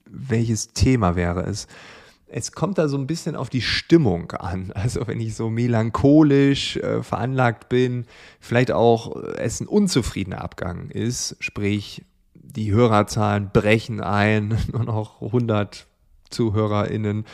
welches 0.07 0.73
Thema 0.73 1.15
wäre 1.15 1.43
es? 1.43 1.67
Es 2.35 2.53
kommt 2.53 2.79
da 2.79 2.89
so 2.89 2.97
ein 2.97 3.07
bisschen 3.07 3.37
auf 3.37 3.51
die 3.51 3.61
Stimmung 3.61 4.33
an. 4.33 4.73
Also 4.83 5.07
wenn 5.07 5.21
ich 5.21 5.35
so 5.37 5.51
melancholisch 5.51 6.77
äh, 6.79 7.03
veranlagt 7.03 7.69
bin, 7.69 8.07
vielleicht 8.41 8.73
auch 8.73 9.17
äh, 9.17 9.37
es 9.37 9.61
ein 9.61 9.69
unzufriedener 9.69 10.41
Abgang 10.41 10.89
ist, 10.89 11.37
sprich 11.41 12.05
die 12.35 12.73
Hörerzahlen 12.73 13.51
brechen 13.53 14.01
ein, 14.01 14.59
nur 14.73 14.85
noch 14.85 15.23
100 15.23 15.87
ZuhörerInnen 16.31 17.27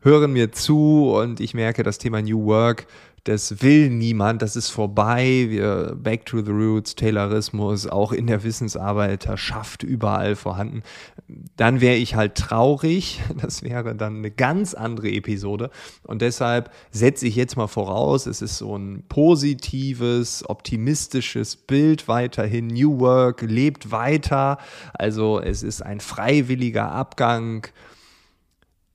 hören 0.00 0.32
mir 0.32 0.52
zu 0.52 1.10
und 1.14 1.40
ich 1.40 1.54
merke, 1.54 1.82
das 1.82 1.98
Thema 1.98 2.20
New 2.20 2.44
Work 2.44 2.86
das 3.24 3.62
will 3.62 3.88
niemand, 3.88 4.42
das 4.42 4.54
ist 4.54 4.68
vorbei. 4.68 5.46
Wir 5.48 5.96
back 5.96 6.26
to 6.26 6.42
the 6.44 6.50
roots, 6.50 6.94
Taylorismus, 6.94 7.86
auch 7.86 8.12
in 8.12 8.26
der 8.26 8.44
Wissensarbeiterschaft 8.44 9.82
überall 9.82 10.36
vorhanden. 10.36 10.82
Dann 11.56 11.80
wäre 11.80 11.96
ich 11.96 12.14
halt 12.14 12.36
traurig. 12.36 13.20
Das 13.44 13.62
wäre 13.62 13.94
dann 13.94 14.18
eine 14.18 14.30
ganz 14.30 14.74
andere 14.74 15.10
Episode. 15.10 15.70
Und 16.02 16.22
deshalb 16.22 16.70
setze 16.90 17.26
ich 17.26 17.36
jetzt 17.36 17.56
mal 17.56 17.66
voraus, 17.66 18.26
es 18.26 18.40
ist 18.40 18.56
so 18.56 18.76
ein 18.76 19.04
positives, 19.08 20.48
optimistisches 20.48 21.56
Bild 21.56 22.08
weiterhin. 22.08 22.68
New 22.68 23.00
Work 23.00 23.42
lebt 23.42 23.90
weiter. 23.90 24.58
Also 24.94 25.40
es 25.40 25.62
ist 25.62 25.82
ein 25.82 26.00
freiwilliger 26.00 26.90
Abgang 26.90 27.66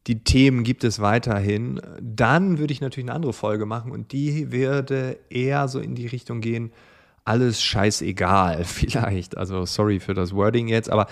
die 0.08 0.24
Themen 0.24 0.64
gibt 0.64 0.84
es 0.84 1.00
weiterhin. 1.00 1.82
Dann 2.02 2.58
würde 2.58 2.74
ich 2.74 2.82
natürlich 2.82 3.10
eine 3.10 3.16
andere 3.16 3.34
Folge 3.34 3.66
machen 3.66 3.92
und 3.92 4.12
die 4.12 4.52
würde 4.52 5.20
eher 5.30 5.68
so 5.68 5.80
in 5.80 5.96
die 5.96 6.08
Richtung 6.08 6.42
gehen, 6.42 6.72
alles 7.26 7.62
scheißegal, 7.62 8.64
vielleicht. 8.66 9.38
Also 9.38 9.66
sorry 9.66 10.00
für 10.00 10.14
das 10.14 10.34
Wording 10.34 10.68
jetzt, 10.68 10.90
aber 10.90 11.08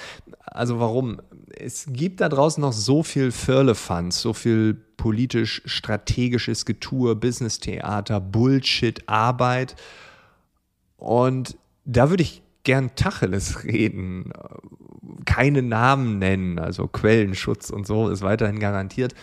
also 0.45 0.80
warum? 0.80 1.21
Es 1.56 1.88
gibt 1.89 2.21
da 2.21 2.30
draußen 2.30 2.62
noch 2.62 2.73
so 2.73 3.04
viel 3.04 3.32
Firlefanz, 3.32 4.21
so 4.21 4.34
viel 4.34 4.73
politisch-strategisches 4.73 6.65
Getue, 6.65 7.15
Business-Theater, 7.15 8.19
Bullshit, 8.19 9.08
Arbeit. 9.08 9.76
Und 10.97 11.58
da 11.86 12.10
würde 12.10 12.23
ich 12.23 12.41
gern 12.63 12.95
Tacheles 12.95 13.63
reden, 13.63 14.34
keine 15.38 15.62
Namen 15.62 16.17
nennen, 16.17 16.58
also 16.58 16.88
Quellenschutz 16.88 17.69
und 17.69 17.86
so 17.86 18.10
ist 18.10 18.23
weiterhin 18.23 18.60
garantiert. 18.60 19.13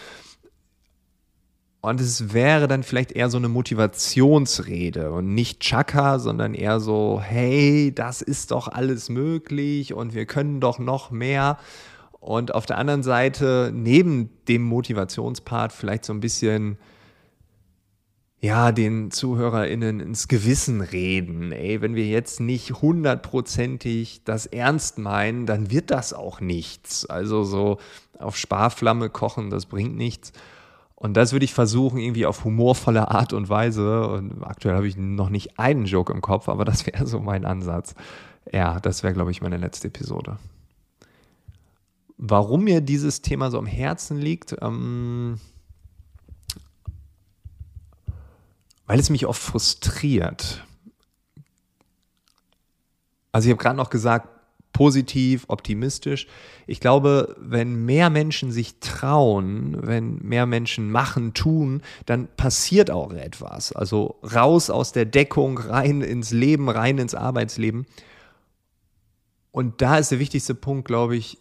Und 1.80 2.00
es 2.00 2.32
wäre 2.32 2.68
dann 2.68 2.84
vielleicht 2.84 3.10
eher 3.10 3.28
so 3.28 3.36
eine 3.36 3.48
Motivationsrede 3.48 5.10
und 5.10 5.34
nicht 5.34 5.58
Chaka, 5.58 6.20
sondern 6.20 6.54
eher 6.54 6.78
so, 6.78 7.20
hey, 7.20 7.92
das 7.92 8.22
ist 8.22 8.52
doch 8.52 8.68
alles 8.68 9.08
möglich 9.08 9.92
und 9.92 10.14
wir 10.14 10.24
können 10.24 10.60
doch 10.60 10.78
noch 10.78 11.10
mehr. 11.10 11.58
Und 12.20 12.54
auf 12.54 12.64
der 12.64 12.78
anderen 12.78 13.02
Seite, 13.02 13.72
neben 13.74 14.30
dem 14.46 14.62
Motivationspart, 14.62 15.72
vielleicht 15.72 16.04
so 16.04 16.12
ein 16.12 16.20
bisschen 16.20 16.78
ja, 18.44 18.72
den 18.72 19.10
ZuhörerInnen 19.10 20.00
ins 20.00 20.28
Gewissen 20.28 20.82
reden. 20.82 21.50
Ey, 21.50 21.80
wenn 21.80 21.94
wir 21.94 22.06
jetzt 22.06 22.40
nicht 22.40 22.82
hundertprozentig 22.82 24.20
das 24.24 24.44
ernst 24.44 24.98
meinen, 24.98 25.46
dann 25.46 25.70
wird 25.70 25.90
das 25.90 26.12
auch 26.12 26.42
nichts. 26.42 27.06
Also 27.06 27.44
so 27.44 27.78
auf 28.18 28.36
Sparflamme 28.36 29.08
kochen, 29.08 29.48
das 29.48 29.64
bringt 29.64 29.96
nichts. 29.96 30.34
Und 30.94 31.16
das 31.16 31.32
würde 31.32 31.46
ich 31.46 31.54
versuchen, 31.54 31.98
irgendwie 31.98 32.26
auf 32.26 32.44
humorvolle 32.44 33.10
Art 33.10 33.32
und 33.32 33.48
Weise. 33.48 34.08
Und 34.08 34.44
aktuell 34.44 34.74
habe 34.74 34.88
ich 34.88 34.98
noch 34.98 35.30
nicht 35.30 35.58
einen 35.58 35.86
Joke 35.86 36.12
im 36.12 36.20
Kopf, 36.20 36.50
aber 36.50 36.66
das 36.66 36.86
wäre 36.86 37.06
so 37.06 37.20
mein 37.20 37.46
Ansatz. 37.46 37.94
Ja, 38.52 38.78
das 38.78 39.02
wäre, 39.02 39.14
glaube 39.14 39.30
ich, 39.30 39.40
meine 39.40 39.56
letzte 39.56 39.88
Episode. 39.88 40.36
Warum 42.18 42.64
mir 42.64 42.82
dieses 42.82 43.22
Thema 43.22 43.50
so 43.50 43.56
am 43.56 43.64
Herzen 43.64 44.18
liegt, 44.18 44.54
ähm, 44.60 45.40
weil 48.86 48.98
es 48.98 49.10
mich 49.10 49.26
oft 49.26 49.40
frustriert. 49.40 50.64
Also 53.32 53.48
ich 53.48 53.52
habe 53.52 53.62
gerade 53.62 53.76
noch 53.76 53.90
gesagt, 53.90 54.28
positiv, 54.74 55.44
optimistisch. 55.48 56.26
Ich 56.66 56.80
glaube, 56.80 57.34
wenn 57.38 57.86
mehr 57.86 58.10
Menschen 58.10 58.52
sich 58.52 58.80
trauen, 58.80 59.86
wenn 59.86 60.18
mehr 60.18 60.46
Menschen 60.46 60.90
machen, 60.90 61.32
tun, 61.32 61.80
dann 62.04 62.28
passiert 62.36 62.90
auch 62.90 63.12
etwas. 63.12 63.72
Also 63.72 64.18
raus 64.22 64.68
aus 64.68 64.92
der 64.92 65.06
Deckung, 65.06 65.58
rein 65.58 66.02
ins 66.02 66.32
Leben, 66.32 66.68
rein 66.68 66.98
ins 66.98 67.14
Arbeitsleben. 67.14 67.86
Und 69.52 69.80
da 69.80 69.98
ist 69.98 70.10
der 70.10 70.18
wichtigste 70.18 70.54
Punkt, 70.54 70.86
glaube 70.86 71.16
ich, 71.16 71.38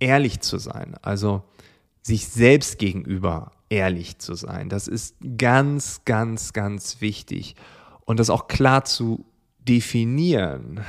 ehrlich 0.00 0.40
zu 0.40 0.58
sein. 0.58 0.96
Also 1.00 1.44
sich 2.02 2.28
selbst 2.28 2.78
gegenüber 2.78 3.51
ehrlich 3.72 4.18
zu 4.18 4.34
sein. 4.34 4.68
Das 4.68 4.86
ist 4.86 5.16
ganz, 5.38 6.02
ganz, 6.04 6.52
ganz 6.52 7.00
wichtig. 7.00 7.56
Und 8.04 8.20
das 8.20 8.28
auch 8.28 8.46
klar 8.46 8.84
zu 8.84 9.24
definieren, 9.60 10.80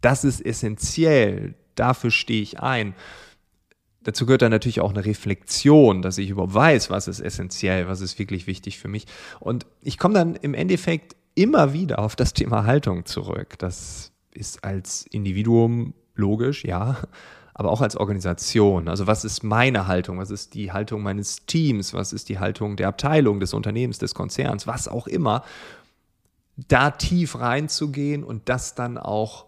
das 0.00 0.24
ist 0.24 0.40
essentiell. 0.40 1.54
Dafür 1.74 2.10
stehe 2.10 2.40
ich 2.40 2.60
ein. 2.60 2.94
Dazu 4.04 4.24
gehört 4.24 4.40
dann 4.40 4.52
natürlich 4.52 4.80
auch 4.80 4.90
eine 4.90 5.04
Reflexion, 5.04 6.00
dass 6.00 6.16
ich 6.16 6.30
überhaupt 6.30 6.54
weiß, 6.54 6.88
was 6.88 7.08
ist 7.08 7.20
essentiell, 7.20 7.88
was 7.88 8.00
ist 8.00 8.18
wirklich 8.18 8.46
wichtig 8.46 8.78
für 8.78 8.88
mich. 8.88 9.04
Und 9.38 9.66
ich 9.82 9.98
komme 9.98 10.14
dann 10.14 10.34
im 10.34 10.54
Endeffekt 10.54 11.14
immer 11.34 11.74
wieder 11.74 11.98
auf 11.98 12.16
das 12.16 12.32
Thema 12.32 12.64
Haltung 12.64 13.04
zurück. 13.04 13.58
Das 13.58 14.12
ist 14.32 14.64
als 14.64 15.04
Individuum 15.10 15.92
logisch, 16.14 16.64
ja 16.64 16.96
aber 17.58 17.72
auch 17.72 17.80
als 17.80 17.96
Organisation. 17.96 18.88
Also 18.88 19.08
was 19.08 19.24
ist 19.24 19.42
meine 19.42 19.88
Haltung? 19.88 20.18
Was 20.18 20.30
ist 20.30 20.54
die 20.54 20.70
Haltung 20.70 21.02
meines 21.02 21.44
Teams? 21.44 21.92
Was 21.92 22.12
ist 22.12 22.28
die 22.28 22.38
Haltung 22.38 22.76
der 22.76 22.86
Abteilung, 22.86 23.40
des 23.40 23.52
Unternehmens, 23.52 23.98
des 23.98 24.14
Konzerns? 24.14 24.68
Was 24.68 24.86
auch 24.86 25.08
immer. 25.08 25.42
Da 26.56 26.92
tief 26.92 27.40
reinzugehen 27.40 28.22
und 28.22 28.48
das 28.48 28.76
dann 28.76 28.96
auch, 28.96 29.46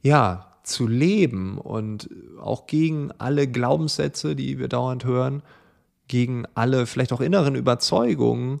ja, 0.00 0.46
zu 0.62 0.86
leben 0.86 1.58
und 1.58 2.08
auch 2.40 2.68
gegen 2.68 3.10
alle 3.18 3.48
Glaubenssätze, 3.48 4.36
die 4.36 4.60
wir 4.60 4.68
dauernd 4.68 5.04
hören, 5.04 5.42
gegen 6.06 6.44
alle 6.54 6.86
vielleicht 6.86 7.12
auch 7.12 7.20
inneren 7.20 7.56
Überzeugungen, 7.56 8.60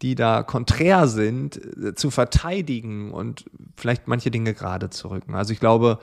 die 0.00 0.14
da 0.14 0.42
konträr 0.42 1.06
sind, 1.06 1.60
äh, 1.76 1.94
zu 1.94 2.10
verteidigen 2.10 3.12
und 3.12 3.44
vielleicht 3.76 4.08
manche 4.08 4.30
Dinge 4.30 4.54
gerade 4.54 4.88
zu 4.88 5.08
rücken. 5.08 5.34
Also 5.34 5.52
ich 5.52 5.60
glaube, 5.60 5.98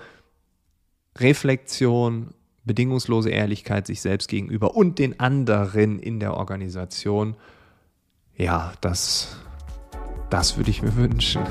Reflexion, 1.19 2.33
bedingungslose 2.65 3.29
Ehrlichkeit 3.29 3.87
sich 3.87 4.01
selbst 4.01 4.27
gegenüber 4.27 4.75
und 4.75 4.99
den 4.99 5.19
anderen 5.19 5.99
in 5.99 6.19
der 6.19 6.35
Organisation. 6.35 7.35
Ja, 8.35 8.73
das, 8.81 9.37
das 10.29 10.57
würde 10.57 10.69
ich 10.69 10.81
mir 10.81 10.95
wünschen. 10.95 11.41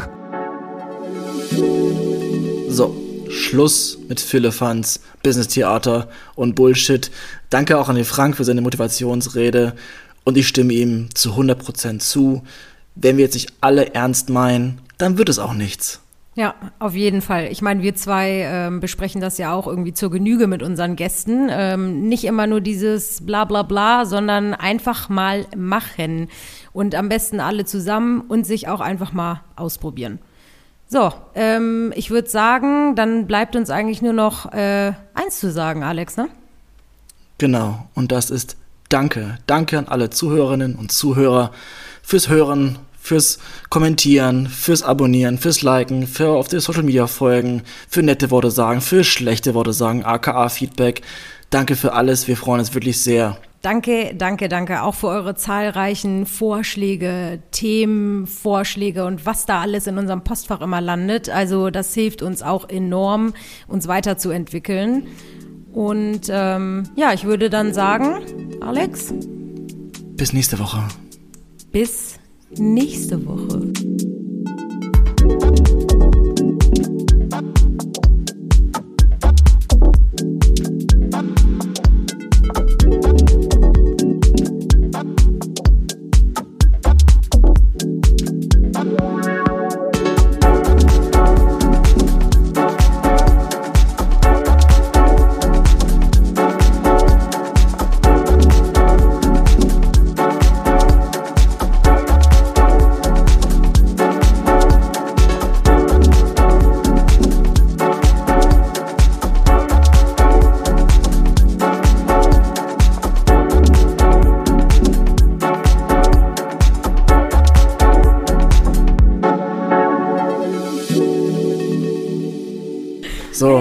So, 2.69 2.97
Schluss 3.31 3.99
mit 4.09 4.21
Philippans, 4.21 5.01
Business 5.23 5.49
Theater 5.49 6.09
und 6.35 6.55
Bullshit. 6.55 7.11
Danke 7.51 7.79
auch 7.79 7.89
an 7.89 7.97
den 7.97 8.05
Frank 8.05 8.37
für 8.37 8.45
seine 8.45 8.61
Motivationsrede. 8.61 9.75
Und 10.25 10.37
ich 10.37 10.49
stimme 10.49 10.73
ihm 10.73 11.15
zu 11.15 11.33
100% 11.33 11.99
zu. 11.99 12.43
Wenn 12.95 13.17
wir 13.17 13.25
jetzt 13.25 13.35
nicht 13.35 13.53
alle 13.61 13.95
ernst 13.95 14.29
meinen, 14.29 14.81
dann 14.99 15.19
wird 15.19 15.29
es 15.29 15.39
auch 15.39 15.55
nichts. 15.55 16.01
Ja, 16.39 16.55
auf 16.79 16.95
jeden 16.95 17.21
Fall. 17.21 17.49
Ich 17.51 17.63
meine, 17.63 17.83
wir 17.83 17.97
zwei 17.97 18.45
ähm, 18.45 18.79
besprechen 18.79 19.21
das 19.21 19.39
ja 19.39 19.53
auch 19.53 19.67
irgendwie 19.67 19.93
zur 19.93 20.09
Genüge 20.09 20.47
mit 20.47 20.63
unseren 20.63 20.95
Gästen. 20.95 21.49
Ähm, 21.51 22.09
nicht 22.09 22.23
immer 22.23 22.47
nur 22.47 22.61
dieses 22.61 23.27
bla 23.27 23.45
bla 23.45 23.65
bla, 23.65 24.07
sondern 24.07 24.55
einfach 24.55 25.09
mal 25.09 25.47
machen. 25.57 26.29
Und 26.73 26.95
am 26.95 27.09
besten 27.09 27.41
alle 27.41 27.65
zusammen 27.65 28.21
und 28.21 28.47
sich 28.47 28.69
auch 28.69 28.79
einfach 28.79 29.13
mal 29.13 29.41
ausprobieren. 29.57 30.21
So, 30.87 31.13
ähm, 31.35 31.93
ich 31.97 32.13
würde 32.13 32.29
sagen, 32.29 32.95
dann 32.95 33.27
bleibt 33.27 33.57
uns 33.57 33.69
eigentlich 33.69 34.01
nur 34.01 34.13
noch 34.13 34.53
äh, 34.53 34.93
eins 35.15 35.41
zu 35.41 35.51
sagen, 35.51 35.83
Alex, 35.83 36.17
ne? 36.17 36.29
Genau, 37.39 37.89
und 37.97 38.13
das 38.13 38.31
ist 38.31 38.57
Danke. 38.89 39.39
Danke 39.47 39.77
an 39.77 39.89
alle 39.89 40.11
Zuhörerinnen 40.11 40.77
und 40.77 40.93
Zuhörer 40.93 41.51
fürs 42.01 42.29
Hören, 42.29 42.79
fürs 43.09 43.39
Kommentieren, 43.71 44.47
fürs 44.47 44.83
Abonnieren, 44.83 45.39
fürs 45.39 45.63
Liken, 45.63 46.07
für 46.07 46.29
auf 46.29 46.49
die 46.49 46.61
Social 46.61 46.83
Media 46.83 47.07
folgen, 47.07 47.63
für 47.89 48.03
nette 48.03 48.31
Worte 48.31 48.51
sagen, 48.51 48.81
für 48.81 49.03
schlechte 49.03 49.55
Worte 49.55 49.73
sagen, 49.73 50.05
aka 50.05 50.49
Feedback. 50.49 51.03
Danke 51.51 51.75
für 51.75 51.95
alles. 51.95 52.29
Wir 52.29 52.37
freuen 52.37 52.61
uns 52.61 52.75
wirklich 52.75 53.01
sehr. 53.01 53.39
Danke, 53.63 54.15
danke, 54.15 54.49
danke 54.49 54.83
auch 54.83 54.95
für 54.95 55.09
eure 55.09 55.35
zahlreichen 55.35 56.27
Vorschläge, 56.27 57.41
Themenvorschläge 57.51 59.05
und 59.05 59.27
was 59.27 59.47
da 59.47 59.63
alles 59.63 59.87
in 59.89 59.99
unserem 59.99 60.23
Postfach 60.23 60.61
immer 60.61 60.81
landet. 60.81 61.29
Also 61.29 61.71
das 61.71 61.93
hilft 61.95 62.23
uns 62.23 62.43
auch 62.43 62.69
enorm, 62.69 63.33
uns 63.67 63.89
weiterzuentwickeln. 63.89 65.09
Und 65.73 66.29
ähm, 66.31 66.85
ja, 66.95 67.13
ich 67.15 67.25
würde 67.25 67.51
dann 67.51 67.73
sagen, 67.73 68.21
Alex. 68.61 69.13
Bis 70.17 70.33
nächste 70.33 70.59
Woche. 70.59 70.85
Bis 71.73 72.19
nächste 72.57 73.25
Woche. 73.27 73.73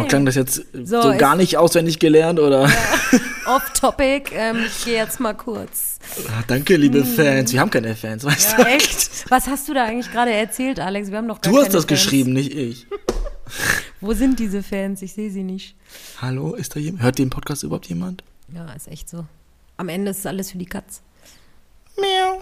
Klang 0.08 0.26
das 0.26 0.36
jetzt 0.36 0.66
so, 0.74 1.02
so 1.02 1.18
gar 1.18 1.36
nicht 1.36 1.58
auswendig 1.58 2.00
gelernt 2.00 2.40
oder? 2.40 2.68
Ja, 2.68 3.56
off 3.56 3.72
topic, 3.74 4.32
ähm, 4.34 4.64
ich 4.66 4.86
gehe 4.86 4.96
jetzt 4.96 5.20
mal 5.20 5.34
kurz. 5.34 6.00
Ah, 6.30 6.44
danke, 6.48 6.76
liebe 6.76 7.00
hm. 7.00 7.06
Fans. 7.06 7.54
Wir 7.54 7.60
haben 7.60 7.70
keine 7.70 7.96
Fans, 7.96 8.24
weißt 8.24 8.54
ja, 8.58 8.64
du? 8.64 8.70
Echt? 8.70 9.30
Was 9.30 9.48
hast 9.48 9.68
du 9.70 9.74
da 9.74 9.86
eigentlich 9.86 10.12
gerade 10.12 10.32
erzählt, 10.32 10.80
Alex? 10.80 11.12
Wir 11.12 11.18
haben 11.18 11.28
noch 11.28 11.42
gar 11.42 11.52
Du 11.52 11.58
hast 11.60 11.68
das 11.68 11.86
Fans. 11.86 11.88
geschrieben, 11.88 12.34
nicht 12.34 12.54
ich. 12.54 12.88
Wo 14.02 14.14
sind 14.14 14.40
diese 14.40 14.64
Fans? 14.64 15.02
Ich 15.02 15.14
sehe 15.14 15.32
sie 15.32 15.44
nicht. 15.44 15.76
Hallo, 16.22 16.54
ist 16.56 16.76
da 16.76 16.80
jemand? 16.80 17.04
Hört 17.04 17.20
den 17.20 17.30
Podcast 17.30 17.64
überhaupt 17.64 17.88
jemand? 17.88 18.24
Ja, 18.54 18.72
ist 18.74 18.88
echt 18.88 19.10
so. 19.10 19.26
Am 19.78 19.90
Ende 19.90 20.12
ist 20.12 20.26
alles 20.26 20.52
für 20.52 20.58
die 20.58 20.66
Katz. 20.66 21.02
Miau. 21.98 22.42